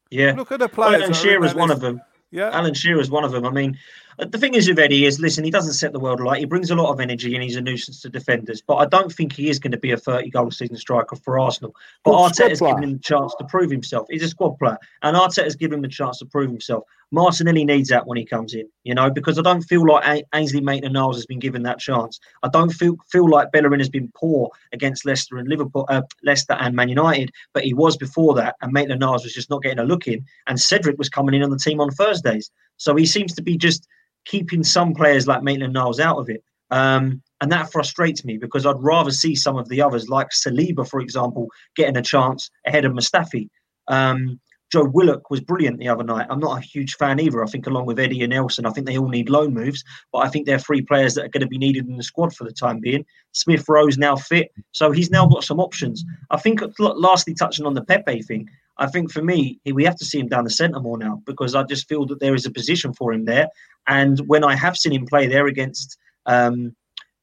[0.09, 0.33] Yeah.
[0.35, 0.93] Look at the Well, players.
[0.95, 2.01] Alan that are in Shearer's one of them.
[2.31, 2.49] Yeah.
[2.51, 3.45] Alan Shearer's one of them.
[3.45, 3.77] I mean,
[4.19, 6.39] uh, the thing is with Eddie is, listen, he doesn't set the world alight.
[6.39, 8.61] He brings a lot of energy and he's a nuisance to defenders.
[8.61, 11.39] But I don't think he is going to be a 30 goal season striker for
[11.39, 11.75] Arsenal.
[12.03, 14.07] But Good squad Arteta's given him the chance to prove himself.
[14.09, 16.83] He's a squad player, and Arteta's given him the chance to prove himself.
[17.11, 20.61] Martinelli needs that when he comes in, you know, because I don't feel like Ainsley
[20.61, 22.19] Maitland-Niles has been given that chance.
[22.43, 26.53] I don't feel feel like Bellerin has been poor against Leicester and Liverpool, uh, Leicester
[26.53, 29.83] and Man United, but he was before that, and Maitland-Niles was just not getting a
[29.83, 33.33] look in, and Cedric was coming in on the team on Thursdays, so he seems
[33.33, 33.87] to be just
[34.25, 36.43] keeping some players like Maitland-Niles out of it.
[36.71, 40.87] Um, and that frustrates me because I'd rather see some of the others, like Saliba,
[40.87, 43.49] for example, getting a chance ahead of Mustafi.
[43.87, 44.39] Um,
[44.71, 46.27] Joe Willock was brilliant the other night.
[46.29, 47.43] I'm not a huge fan either.
[47.43, 50.19] I think, along with Eddie and Nelson, I think they all need loan moves, but
[50.19, 52.43] I think they're three players that are going to be needed in the squad for
[52.43, 53.05] the time being.
[53.31, 56.03] Smith Rowe's now fit, so he's now got some options.
[56.29, 60.05] I think, lastly, touching on the Pepe thing, I think for me, we have to
[60.05, 62.51] see him down the centre more now because I just feel that there is a
[62.51, 63.47] position for him there.
[63.87, 66.75] And when I have seen him play there against um,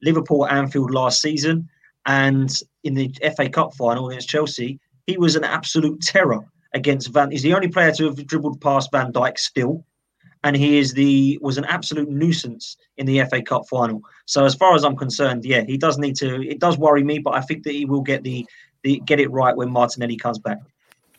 [0.03, 1.67] Liverpool Anfield last season
[2.05, 6.45] and in the FA Cup final against Chelsea, he was an absolute terror
[6.77, 7.31] against Van.
[7.31, 9.85] He's the only player to have dribbled past Van Dijk still,
[10.43, 14.01] and he is the was an absolute nuisance in the FA Cup final.
[14.25, 16.41] So as far as I'm concerned, yeah, he does need to.
[16.47, 18.45] It does worry me, but I think that he will get the,
[18.83, 20.59] the get it right when Martinelli comes back.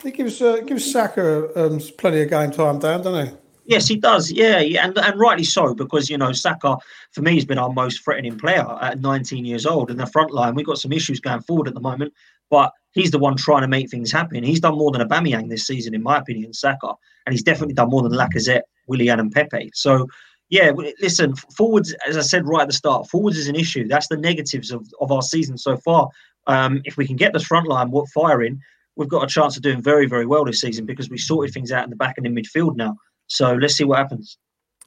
[0.02, 3.32] He gives uh, gives Saka um, plenty of game time down, doesn't he?
[3.66, 4.30] Yes, he does.
[4.30, 6.78] Yeah, yeah, and and rightly so because you know Saka
[7.12, 9.90] for me has been our most threatening player at 19 years old.
[9.90, 12.14] In the front line, we've got some issues going forward at the moment,
[12.48, 14.43] but he's the one trying to make things happen.
[14.43, 16.95] He's done more than Aubameyang this season, in my opinion, Saka,
[17.26, 19.70] and he's definitely done more than Lacazette, Willian, and Pepe.
[19.74, 20.07] So.
[20.51, 20.72] Yeah,
[21.03, 23.86] listen, forwards, as I said right at the start, forwards is an issue.
[23.86, 26.09] That's the negatives of, of our season so far.
[26.47, 28.59] Um, if we can get this front line firing,
[28.97, 31.70] we've got a chance of doing very, very well this season because we sorted things
[31.70, 32.97] out in the back and in midfield now.
[33.28, 34.39] So let's see what happens.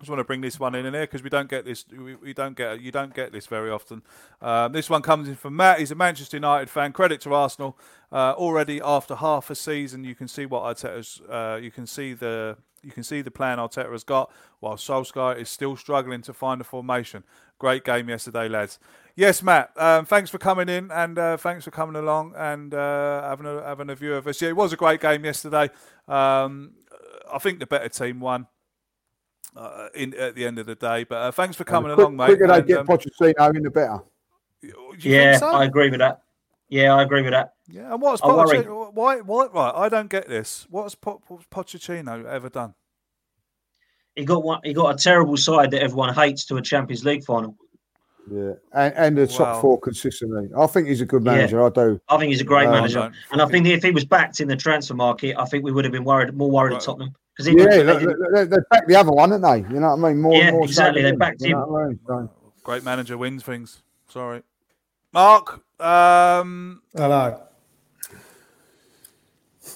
[0.01, 1.85] I just want to bring this one in in here because we don't get this.
[1.95, 4.01] We, we don't get you don't get this very often.
[4.41, 5.77] Um, this one comes in from Matt.
[5.77, 6.91] He's a Manchester United fan.
[6.91, 7.77] Credit to Arsenal.
[8.11, 11.21] Uh, already after half a season, you can see what Arteta's.
[11.29, 15.37] Uh, you can see the you can see the plan Arteta has got, while Solskjaer
[15.37, 17.23] is still struggling to find a formation.
[17.59, 18.79] Great game yesterday, lads.
[19.15, 19.69] Yes, Matt.
[19.77, 23.63] Um, thanks for coming in and uh, thanks for coming along and uh, having a
[23.63, 24.41] having a view of us.
[24.41, 25.69] Yeah, it was a great game yesterday.
[26.07, 26.71] Um,
[27.31, 28.47] I think the better team won.
[29.53, 32.15] Uh, in at the end of the day, but uh, thanks for coming quick- along,
[32.15, 32.25] mate.
[32.27, 33.99] quicker they get um, Pochettino in, the better.
[34.99, 35.47] yeah, so?
[35.47, 36.21] I agree with that.
[36.69, 37.55] Yeah, I agree with that.
[37.67, 38.59] Yeah, and what's I worry.
[38.59, 38.93] Pochettino?
[38.93, 39.17] Why?
[39.19, 39.47] Why?
[39.47, 40.67] Right, I don't get this.
[40.69, 41.21] What's Po-
[41.51, 42.75] Pochettino ever done?
[44.15, 44.61] He got one.
[44.63, 47.57] He got a terrible side that everyone hates to a Champions League final.
[48.31, 49.61] Yeah, and, and the top Wow.
[49.61, 50.49] four consistently.
[50.57, 51.33] I think he's a good Yeah.
[51.33, 51.65] manager.
[51.65, 51.99] I do.
[52.07, 54.47] I think he's a great Um, manager, and I think if he was backed in
[54.47, 57.47] the transfer market, I think we would have been worried more worried at Tottenham because
[57.53, 58.03] Yeah, was-
[58.33, 59.73] they, they, they backed the other one, didn't they?
[59.73, 60.21] You know what I mean?
[60.21, 61.99] More, Yeah, more exactly, than they him, backed you know what I mean?
[62.07, 62.29] So-
[62.63, 63.81] Great manager wins things.
[64.07, 64.43] Sorry,
[65.11, 65.61] Mark.
[65.79, 67.41] Um, Hello.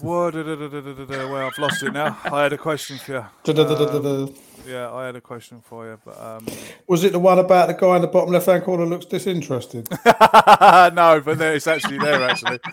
[0.01, 2.17] whoa, da, da, da, da, da, da, da, well, I've lost it now.
[2.25, 3.53] I had a question for you.
[3.59, 4.35] Um,
[4.67, 6.45] yeah, I had a question for you, but um,
[6.87, 9.87] Was it the one about the guy in the bottom left hand corner looks disinterested?
[10.05, 12.23] no, but there, it's actually there.
[12.23, 12.59] Actually,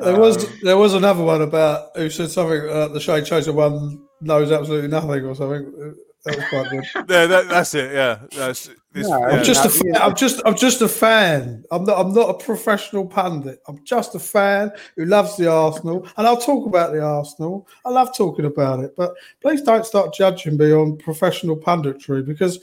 [0.00, 4.02] There was there was another one about who said something uh, the shade chaser one
[4.20, 5.94] knows absolutely nothing or something.
[6.24, 6.84] That was quite good.
[7.08, 7.92] yeah, that, that's it.
[7.92, 9.36] Yeah, that's this, No, yeah.
[9.36, 9.92] I'm just a fan.
[9.94, 10.04] yeah.
[10.04, 11.64] I'm just I'm just a fan.
[11.70, 13.60] I'm not I'm not a professional pundit.
[13.68, 17.68] I'm just a fan who loves the Arsenal, and I'll talk about the Arsenal.
[17.84, 22.58] I love talking about it, but please don't start judging me on professional punditry because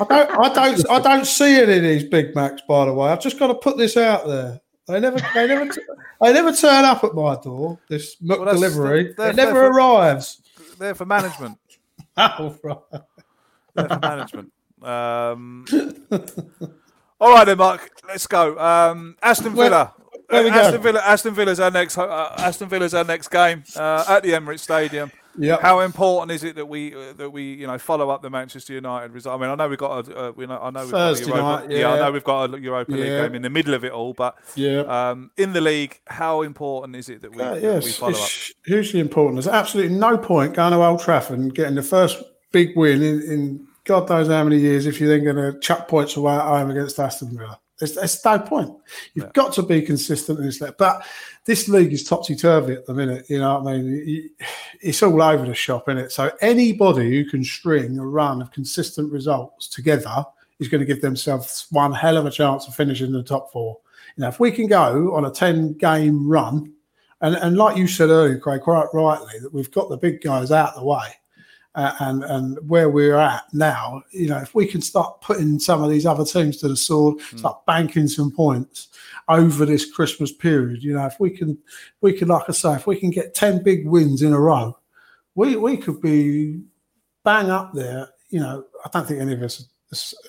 [0.00, 2.62] I don't I don't I don't see any of these Big Macs.
[2.68, 4.60] By the way, I've just got to put this out there.
[4.86, 5.80] They never they never t-
[6.20, 7.78] they never turn up at my door.
[7.88, 10.40] This Mc Well, delivery they're- it never arrives.
[10.46, 10.78] they're for- arrives.
[10.78, 11.58] there for management.
[12.16, 12.78] Oh, right.
[13.74, 14.52] For management.
[14.82, 15.64] Um,
[17.20, 17.90] all right then, Mark.
[18.08, 18.58] Let's go.
[18.58, 19.92] Um, Aston Villa.
[20.28, 20.82] where we Uh, Aston?
[20.82, 21.00] Villa.
[21.04, 21.98] Aston Villa's our next.
[21.98, 25.10] Uh, Aston Villa's our next game uh, at the Emirates Stadium.
[25.38, 25.60] Yep.
[25.60, 28.72] How important is it that we uh, that we you know follow up the Manchester
[28.72, 29.38] United result?
[29.38, 31.34] I mean, I know we've got a uh, we know I know we've Thursday got
[31.34, 31.92] a Europa, night, yeah.
[31.92, 34.36] I know we've got a Europa League game in the middle of it all, but
[34.54, 34.80] Yeah.
[34.80, 38.28] um, in the league, how important is it that we, Uh, that we follow up?
[38.64, 39.36] hugely important.
[39.42, 42.22] There's absolutely no point going to Old Trafford and getting the first
[42.52, 45.86] big win in, in God knows how many years if you're then going to chuck
[45.88, 47.60] points away at home against Aston Villa.
[47.78, 48.74] There's, there's no point.
[49.14, 50.60] You've got to be consistent in this.
[50.60, 50.76] league.
[50.78, 51.06] But
[51.44, 53.26] this league is topsy turvy at the minute.
[53.28, 54.30] You know what I mean?
[54.80, 56.12] It's all over the shop, isn't it?
[56.12, 60.24] So anybody who can string a run of consistent results together
[60.58, 63.52] is going to give themselves one hell of a chance of finishing in the top
[63.52, 63.78] four.
[64.16, 66.72] You know, if we can go on a 10 game run,
[67.20, 70.50] and, and like you said earlier, Craig, quite rightly, that we've got the big guys
[70.50, 71.08] out of the way.
[71.76, 75.82] Uh, and and where we're at now, you know, if we can start putting some
[75.82, 77.36] of these other teams to the sword, Hmm.
[77.38, 78.88] start banking some points
[79.28, 81.58] over this Christmas period, you know, if we can,
[82.00, 84.76] we can, like I say, if we can get ten big wins in a row,
[85.34, 86.60] we we could be
[87.24, 88.08] bang up there.
[88.30, 89.64] You know, I don't think any of us,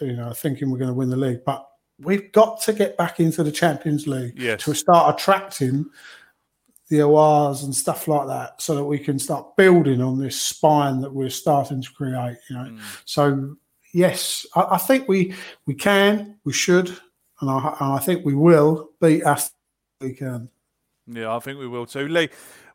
[0.01, 1.67] you know, are thinking we're going to win the league, but
[1.99, 4.63] we've got to get back into the Champions League Yes.
[4.65, 5.85] to start attracting
[6.89, 11.01] the ORs and stuff like that, so that we can start building on this spine
[11.01, 12.37] that we're starting to create.
[12.49, 12.79] You know, Mm.
[13.05, 13.55] so
[13.93, 15.33] yes, I, I think we
[15.65, 16.89] we can, we should,
[17.41, 19.51] and I, and I think we will beat us.
[20.01, 20.49] We can.
[21.07, 22.07] Yeah, I think we will too.
[22.07, 22.29] Lee,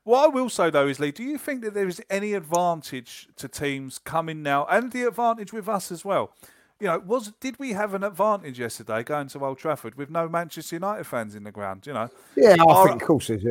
[0.05, 3.29] what I will say though is, Lee, do you think that there is any advantage
[3.37, 6.33] to teams coming now and the advantage with us as well?
[6.81, 10.29] You know, was did we have an advantage yesterday going to Old Trafford with no
[10.29, 11.87] Manchester United fans in the ground?
[11.87, 13.45] You know, Yeah, I Are- think, of course, it's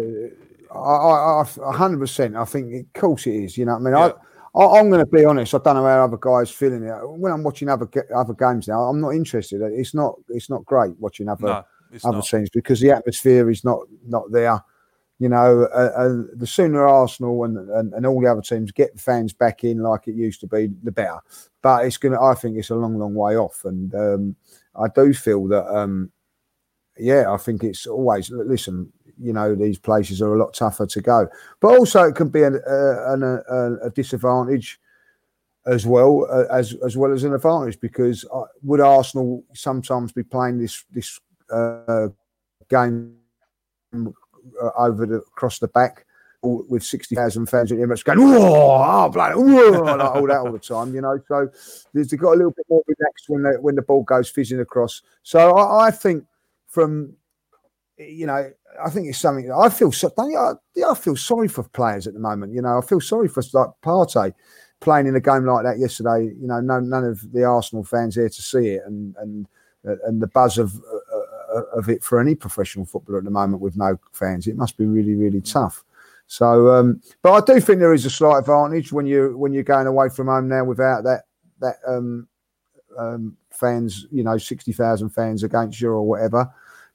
[0.73, 1.43] I,
[1.73, 2.35] hundred percent.
[2.35, 3.57] I think, of course, it is.
[3.57, 4.13] You know, what I mean,
[4.55, 5.53] I, I, I'm going to be honest.
[5.53, 6.95] I don't know how other guys feeling it.
[7.03, 9.61] When I'm watching other other games now, I'm not interested.
[9.61, 11.65] It's not, it's not great watching other No,
[12.03, 12.25] other not.
[12.25, 14.63] teams because the atmosphere is not not there.
[15.19, 18.93] You know, uh, uh, the sooner Arsenal and, and and all the other teams get
[18.95, 21.19] the fans back in like it used to be, the better.
[21.61, 22.21] But it's going to.
[22.21, 24.35] I think it's a long, long way off, and um,
[24.75, 25.67] I do feel that.
[25.67, 26.11] Um,
[26.97, 28.91] yeah, I think it's always listen.
[29.19, 31.27] You know, these places are a lot tougher to go,
[31.59, 34.79] but also it can be an, uh, an, a, a disadvantage
[35.65, 40.23] as well uh, as as well as an advantage because uh, would Arsenal sometimes be
[40.23, 41.19] playing this this
[41.51, 42.07] uh,
[42.69, 43.15] game
[43.93, 46.05] uh, over the across the back
[46.43, 50.39] with sixty thousand fans at the Emirates going, "Whoa, oh, bloody, whoa," like all that
[50.39, 51.19] all the time, you know.
[51.27, 51.49] So
[51.93, 54.59] there's they got a little bit more relaxed when the, when the ball goes fizzing
[54.59, 55.03] across.
[55.21, 56.25] So I, I think
[56.71, 57.13] from
[57.97, 58.49] you know,
[58.83, 59.91] I think it's something I feel.
[59.91, 60.53] So, I,
[60.89, 62.53] I feel sorry for players at the moment.
[62.53, 64.33] You know, I feel sorry for like Partey
[64.79, 66.33] playing in a game like that yesterday.
[66.39, 69.47] You know, no, none of the Arsenal fans here to see it, and and
[69.83, 70.73] and the buzz of
[71.53, 74.47] uh, of it for any professional footballer at the moment with no fans.
[74.47, 75.83] It must be really, really tough.
[76.27, 79.63] So, um, but I do think there is a slight advantage when you when you're
[79.63, 81.25] going away from home now without that
[81.59, 82.27] that um,
[82.97, 86.49] um, fans, you know, sixty thousand fans against you or whatever.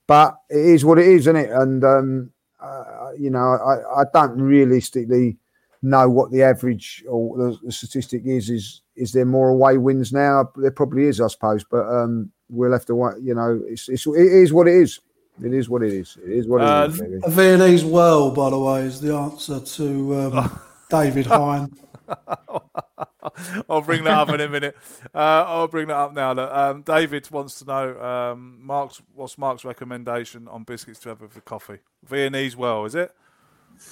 [0.06, 1.50] But it is what it is, isn't it?
[1.50, 2.30] And um,
[2.60, 5.38] uh, you know, I, I don't realistically
[5.82, 8.50] know what the average or the, the statistic is.
[8.50, 10.50] Is is there more away wins now?
[10.56, 11.64] There probably is, I suppose.
[11.64, 13.14] But um, we'll have to wait.
[13.22, 15.00] You know, it's, it's it is what it is.
[15.44, 16.16] It is what it is.
[16.24, 17.00] It is what it is.
[17.00, 17.20] really.
[17.22, 21.70] A Viennese well, by the way, is the answer to um, David Hine.
[23.68, 24.76] I'll bring that up in a minute.
[25.14, 26.32] Uh, I'll bring that up now.
[26.32, 31.20] Look, Um, David wants to know um, Mark's what's Mark's recommendation on biscuits to have
[31.20, 31.78] with the coffee.
[32.04, 33.12] Viennese well, is it?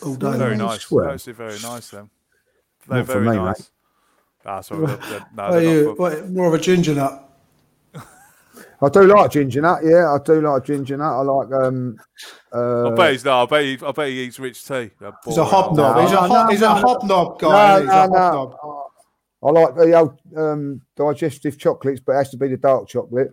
[0.02, 0.90] All Very nice.
[0.90, 1.10] well.
[1.10, 1.90] Actually, very nice.
[1.90, 2.08] Then
[2.88, 3.58] they're Not very me, nice.
[3.58, 3.70] mate.
[4.46, 4.86] Ah, sorry.
[4.86, 7.20] they're- they're- no, they're you for- more of a ginger nut?
[8.84, 9.80] I do like ginger nut.
[9.84, 11.12] Yeah, I do like ginger nut.
[11.12, 11.96] I like um.
[12.52, 13.42] Uh, I bet he's not.
[13.44, 13.86] I bet he.
[13.86, 14.90] I bet he eats rich tea.
[15.24, 15.96] He's a hobnob.
[15.96, 16.74] old- He's a, No, hob, no, he's a no.
[16.74, 17.78] hobnob guy.
[17.78, 18.56] No, He's a no, hobnob.
[18.62, 18.80] no.
[19.42, 23.32] I like the old um, digestive chocolates, but it has to be the dark chocolate.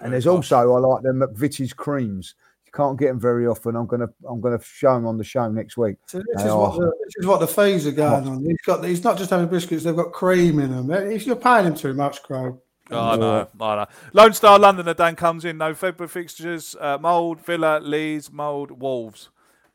[0.00, 2.34] And there's also I like the McVitie's creams.
[2.66, 3.76] You can't get them very often.
[3.76, 5.96] I'm gonna I'm gonna show them on the show next week.
[6.06, 8.44] So this is what the, this is what the fees are going on.
[8.44, 10.90] He's got he's not just having biscuits; they've got cream in them.
[11.10, 12.60] If you're paying him too much, Crow.
[12.90, 13.86] Oh, no, I know.
[14.12, 15.58] Lone Star Londoner Dan comes in.
[15.58, 16.76] No February fixtures.
[16.80, 19.28] Uh, Molde, Villa, Leeds, Molde, Wolves.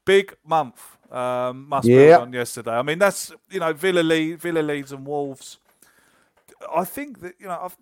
[0.06, 0.82] Big month.
[1.12, 2.18] Um, must Yeah.
[2.18, 2.72] build on yesterday.
[2.72, 5.60] I mean, that's you know Villa, Le- Villa, Leeds, and Wolves.
[6.76, 7.60] I think that you know.
[7.64, 7.78] I've,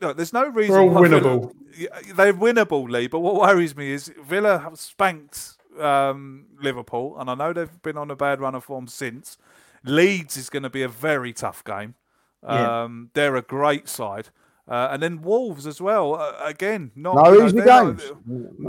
[0.00, 0.76] no, there's no reason.
[0.76, 1.52] all why Villa- winnable.
[1.76, 3.06] Yeah, they're winnable, Lee.
[3.08, 7.96] But what worries me is Villa have spanked um, Liverpool, and I know they've been
[7.96, 9.38] on a bad run of form since.
[9.82, 11.94] Leeds is going to be a very tough game.
[12.42, 12.82] Yeah.
[12.84, 14.28] Um, they're a great side.
[14.66, 16.14] Uh, and then Wolves as well.
[16.14, 18.12] Uh, again, not No you know, easy they're not- games.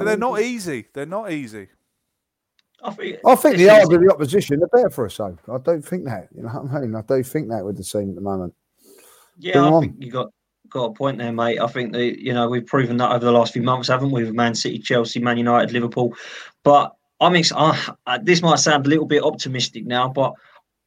[0.05, 0.85] they're not easy.
[0.93, 1.67] They're not easy.
[2.83, 5.17] I think, I think the is- harder the opposition, the better for us.
[5.17, 6.27] Though I don't think that.
[6.35, 6.95] You know what I mean?
[6.95, 8.53] I do think that with the team at the moment.
[9.39, 9.81] Yeah, Bring I on.
[9.81, 10.29] think you got
[10.69, 11.59] got a point there, mate.
[11.59, 14.23] I think that you know we've proven that over the last few months, haven't we?
[14.23, 16.13] With Man City, Chelsea, Man United, Liverpool.
[16.63, 17.75] But I'm ex- uh,
[18.21, 20.33] this might sound a little bit optimistic now, but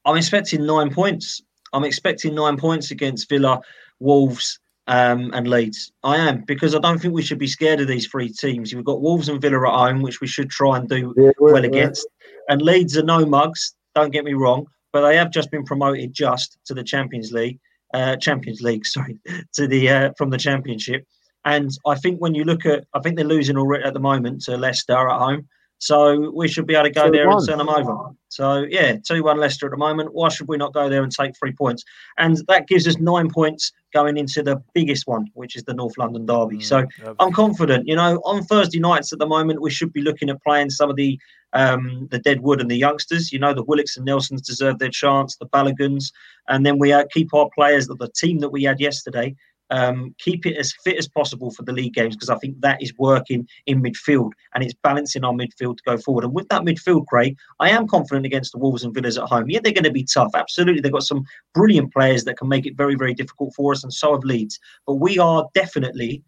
[0.05, 1.43] I'm expecting nine points.
[1.73, 3.61] I'm expecting nine points against Villa,
[3.99, 4.59] Wolves,
[4.89, 5.93] um, and Leeds.
[6.03, 8.75] I am because I don't think we should be scared of these three teams.
[8.75, 11.65] We've got Wolves and Villa at home, which we should try and do Yeah, well
[11.65, 12.09] against.
[12.49, 13.75] And Leeds are no mugs.
[13.95, 17.61] Don't get me wrong, but they have just been promoted just to the Champions League,
[17.93, 19.21] uh, Champions League, sorry,
[19.53, 21.07] to the uh, from the Championship.
[21.45, 24.43] And I think when you look at, I think they're losing already at the moment
[24.43, 25.49] to Leicester at home.
[25.79, 27.39] So we should be able to go there 2-1.
[27.39, 28.11] and turn them over.
[28.29, 30.13] So yeah, two one Leicester at the moment.
[30.13, 31.85] Why should we not go there and take three points?
[32.19, 35.97] And that gives us nine points going into the biggest one, which is the North
[35.97, 36.61] London derby.
[36.61, 36.85] so
[37.19, 37.89] I'm confident.
[37.89, 40.91] You know, on Thursday nights at the moment, we should be looking at playing some
[40.91, 41.19] of the
[41.55, 43.33] um, the Deadwood and the youngsters.
[43.33, 45.37] You know, the Willocks and Nelsons deserve their chance.
[45.37, 46.13] The Baloguns,
[46.49, 47.87] and then we uh, keep our players.
[47.87, 49.35] The team that we had yesterday
[49.71, 52.83] um, keep it as fit as possible for the league games because I think that
[52.83, 56.25] is working in midfield and it's balancing our midfield to go forward.
[56.25, 59.49] And with that midfield, Craig, I am confident against the Wolves and Villas at home.
[59.49, 60.33] Yeah, they're going to be tough.
[60.35, 60.81] Absolutely.
[60.81, 61.25] They've got some
[61.55, 64.59] brilliant players that can make it very, very difficult for us, and so have Leeds.
[64.87, 66.23] But we are definitely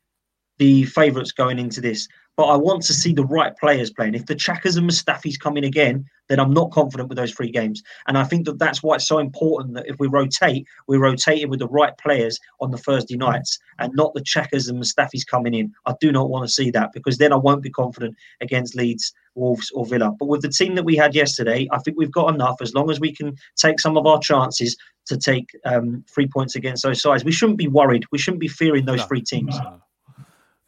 [0.60, 2.06] the favourites going into this.
[2.36, 4.14] But I want to see the right players playing.
[4.14, 7.50] If the Xhakas and Mustafis come in again, then I'm not confident with those three
[7.50, 7.82] games.
[8.06, 11.30] And I think that that's why it's so important that if we rotate, we rotate
[11.30, 15.26] rotating with the right players on the Thursday nights and not the Xhakas and Mustafis
[15.26, 15.72] coming in.
[15.86, 19.12] I do not want to see that because then I won't be confident against Leeds,
[19.34, 20.12] Wolves, or Villa.
[20.18, 22.90] But with the team that we had yesterday, I think we've got enough as long
[22.90, 24.76] as we can take some of our chances
[25.06, 27.24] to take um, three points against those sides.
[27.24, 28.04] We shouldn't be worried.
[28.12, 29.58] We shouldn't be fearing those three teams.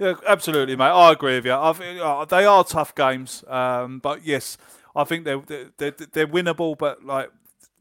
[0.02, 0.86] Yeah, absolutely, mate.
[0.86, 1.52] I agree with you.
[1.54, 4.58] I think uh, they are tough games, um, but yes,
[4.96, 5.42] I think they're,
[5.76, 6.76] they're they're winnable.
[6.76, 7.30] But like,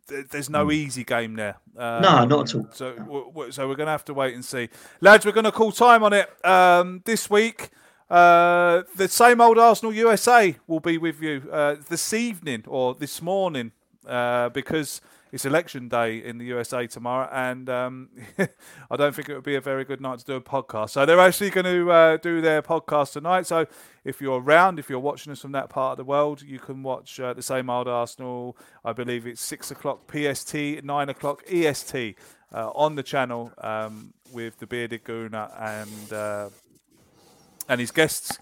[0.07, 1.57] there's no easy game there.
[1.77, 2.68] Um, No, not at all.
[2.73, 4.69] So, w- so we're going to have to wait and see,
[4.99, 5.26] lads.
[5.26, 7.69] We're going to call time on it um, this week.
[8.10, 13.22] Uh, the same old Arsenal USA will be with you uh, this evening or this
[13.22, 13.72] morning
[14.06, 14.99] uh, because
[15.31, 19.55] it's election day in the USA tomorrow, and um, I don't think it would be
[19.55, 20.91] a very good night to do a podcast.
[20.91, 23.47] So they're actually going to uh, do their podcast tonight.
[23.47, 23.65] So
[24.03, 26.83] if you're around, if you're watching us from that part of the world, you can
[26.83, 28.57] watch uh, the same old Arsenal.
[28.83, 32.17] I believe it's six o'clock PST, nine o'clock EST
[32.53, 36.49] uh, on the channel um, with the bearded Gooner and uh,
[37.69, 38.37] and his guests.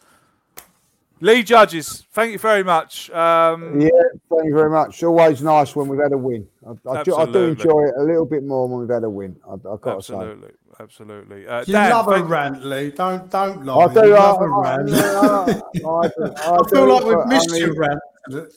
[1.22, 3.10] Lee Judges, thank you very much.
[3.10, 3.90] Um, Yeah,
[4.30, 5.04] thank you very much.
[5.04, 6.48] Always nice when we've had a win.
[6.66, 9.10] I, I, do, I do enjoy it a little bit more when we've had a
[9.10, 9.36] win.
[9.48, 10.14] I, I've got to say.
[10.14, 11.48] absolutely, absolutely.
[11.48, 12.92] Uh, You Dan, love a rant, Lee.
[12.92, 13.84] Don't don't lie.
[13.86, 14.08] I do.
[14.08, 14.92] You I, love a I, rant.
[14.94, 18.00] I, I, I, I feel do, like we've but, I missed mean, your rant.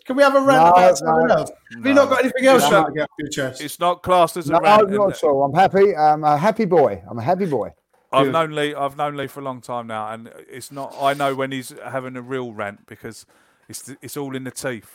[0.05, 1.35] Can we have a rant No, about something no.
[1.35, 1.51] else?
[1.75, 2.85] Have you not got anything else No.
[2.87, 3.61] to get off your chest?
[3.61, 4.91] It's not classed as a No, rant.
[4.91, 5.43] not at all.
[5.45, 5.97] I'm happy.
[5.97, 7.03] I'm a happy boy.
[7.11, 7.73] I'm a happy boy.
[8.13, 8.33] I've Good.
[8.33, 8.75] known Lee.
[8.75, 10.95] I've known Lee for a long time now, and it's not.
[11.01, 13.27] I know when he's having a real rant because
[13.69, 14.91] it's it's all in the teeth.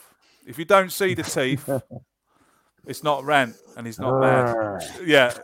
[0.46, 1.68] If you don't see the teeth,
[2.86, 4.82] it's not rant, and he's not mad.
[5.04, 5.34] Yeah,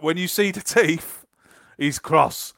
[0.00, 1.24] when you see the teeth,
[1.78, 2.54] he's cross.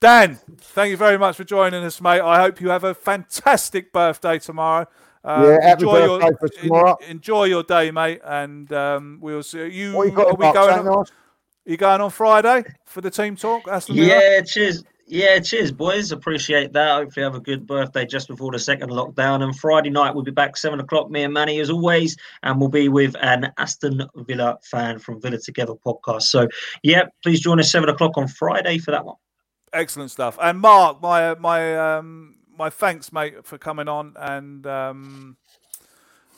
[0.00, 2.20] Dan, thank you very much for joining us, mate.
[2.20, 4.86] I hope you have a fantastic birthday tomorrow.
[5.22, 6.96] Um, Yeah, happy enjoy your for tomorrow.
[7.02, 9.94] en- enjoy your day, mate, and um, we'll see you.
[9.94, 11.04] What you got are we box, going?
[11.72, 12.00] Ain't On, nice?
[12.00, 13.68] you going on Friday for the team talk?
[13.68, 14.08] Aston Villa?
[14.08, 14.84] Yeah, cheers.
[15.06, 16.12] Yeah, cheers, boys.
[16.12, 16.94] Appreciate that.
[16.94, 19.42] Hopefully, have a good birthday just before the second lockdown.
[19.42, 21.10] And Friday night, we'll be back seven o'clock.
[21.10, 25.38] Me and Manny, as always, and we'll be with an Aston Villa fan from Villa
[25.38, 26.22] Together podcast.
[26.22, 26.46] So,
[26.84, 29.16] yeah, please join us seven o'clock on Friday for that one.
[29.72, 30.38] Excellent stuff.
[30.40, 35.36] And Mark, my my um my thanks, mate, for coming on and um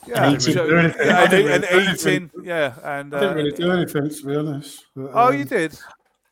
[0.07, 0.55] yeah, And eating.
[0.55, 1.09] so- Do anything.
[1.09, 4.27] And, didn't and really do eating, yeah, and I didn't uh, really do anything, to
[4.27, 4.85] be honest.
[4.97, 5.79] But, oh, um, you did.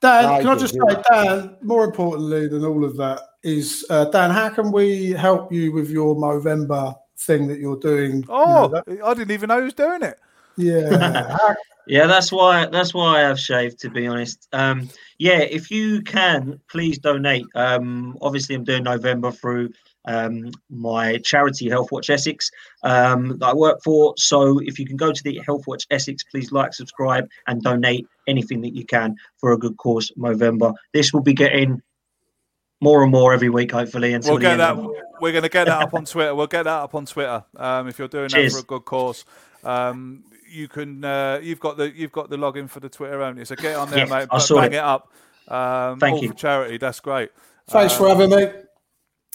[0.01, 0.95] Dan, I can I just yeah.
[0.95, 5.53] say, Dan, more importantly than all of that is, uh, Dan, how can we help
[5.53, 8.17] you with your Movember thing that you're doing?
[8.17, 10.19] You know, Oh, that- I didn't even know who was doing it.
[10.57, 11.37] yeah.
[11.87, 13.81] Yeah, that's why that's why I have shaved.
[13.81, 14.89] To be honest, um,
[15.19, 17.47] yeah, if you can, please donate.
[17.57, 19.73] Um, obviously, I'm doing Movember through
[20.07, 22.51] um, my charity Healthwatch Essex
[22.83, 24.15] um, that I work for.
[24.17, 28.61] So if you can go to the Healthwatch Essex, please like, subscribe, and donate anything
[28.63, 30.11] that you can for a good cause.
[30.17, 30.73] November.
[30.95, 31.83] This will be getting
[32.81, 34.15] more and more every week, hopefully.
[34.15, 35.05] Until We'll the get end that.
[35.21, 36.35] We're going to get that up on Twitter.
[36.35, 37.45] We'll get that up on Twitter.
[37.57, 38.55] Um, if you're doing Cheers.
[38.55, 39.25] that for a good cause,
[39.65, 41.05] um, you can.
[41.05, 43.45] Uh, you've got the you've got the login for the Twitter, haven't?
[43.45, 44.29] So get on there, Yes, mate.
[44.31, 44.77] I b- saw bang it.
[44.77, 45.13] it up.
[45.47, 46.29] Um, Thank all you.
[46.29, 46.79] for charity.
[46.79, 47.31] That's great.
[47.69, 48.47] Thanks for having me.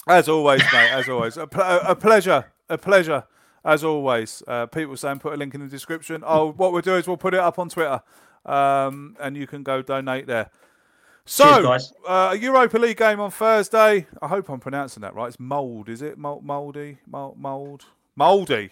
[0.07, 0.91] As always, mate.
[0.91, 2.45] As always, a, pl- a pleasure.
[2.69, 3.25] A pleasure.
[3.63, 6.23] As always, uh, people saying put a link in the description.
[6.25, 8.01] Oh, what we'll do is we'll put it up on Twitter,
[8.45, 10.51] um, and you can go donate there.
[11.25, 14.05] So, Cheers, uh, a Europa League game on Thursday.
[14.21, 15.27] I hope I'm pronouncing that right.
[15.27, 16.19] It's mold, is it?
[16.19, 18.69] Mold, moldy, mold, mold, moldy.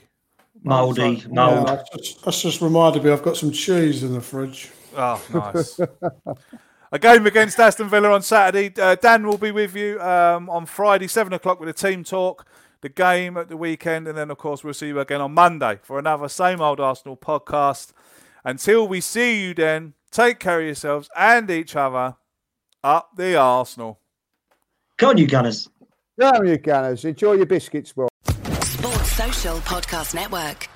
[0.62, 1.34] Mouldy, sorry.
[1.34, 1.68] mould.
[1.68, 4.70] That's just, that's just reminded me I've got some cheese in the fridge.
[4.96, 5.80] Oh, nice.
[6.94, 8.72] a game against Aston Villa on Saturday.
[8.80, 12.46] Uh, Dan will be with you um, on Friday, 7 o'clock, with a team talk,
[12.82, 15.80] the game at the weekend, and then, of course, we'll see you again on Monday
[15.82, 17.94] for another Same Old Arsenal podcast.
[18.46, 22.16] Until we see you then, take care of yourselves and each other.
[22.84, 24.00] Up the Arsenal.
[24.98, 25.70] Go on, you Gunners.
[26.20, 27.06] Damn you, Gunners.
[27.06, 28.08] Enjoy your biscuits, boy.
[28.26, 30.70] Sports Social Podcast Network.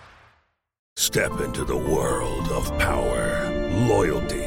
[0.95, 3.52] Step into the world of power,
[3.88, 4.47] loyalty,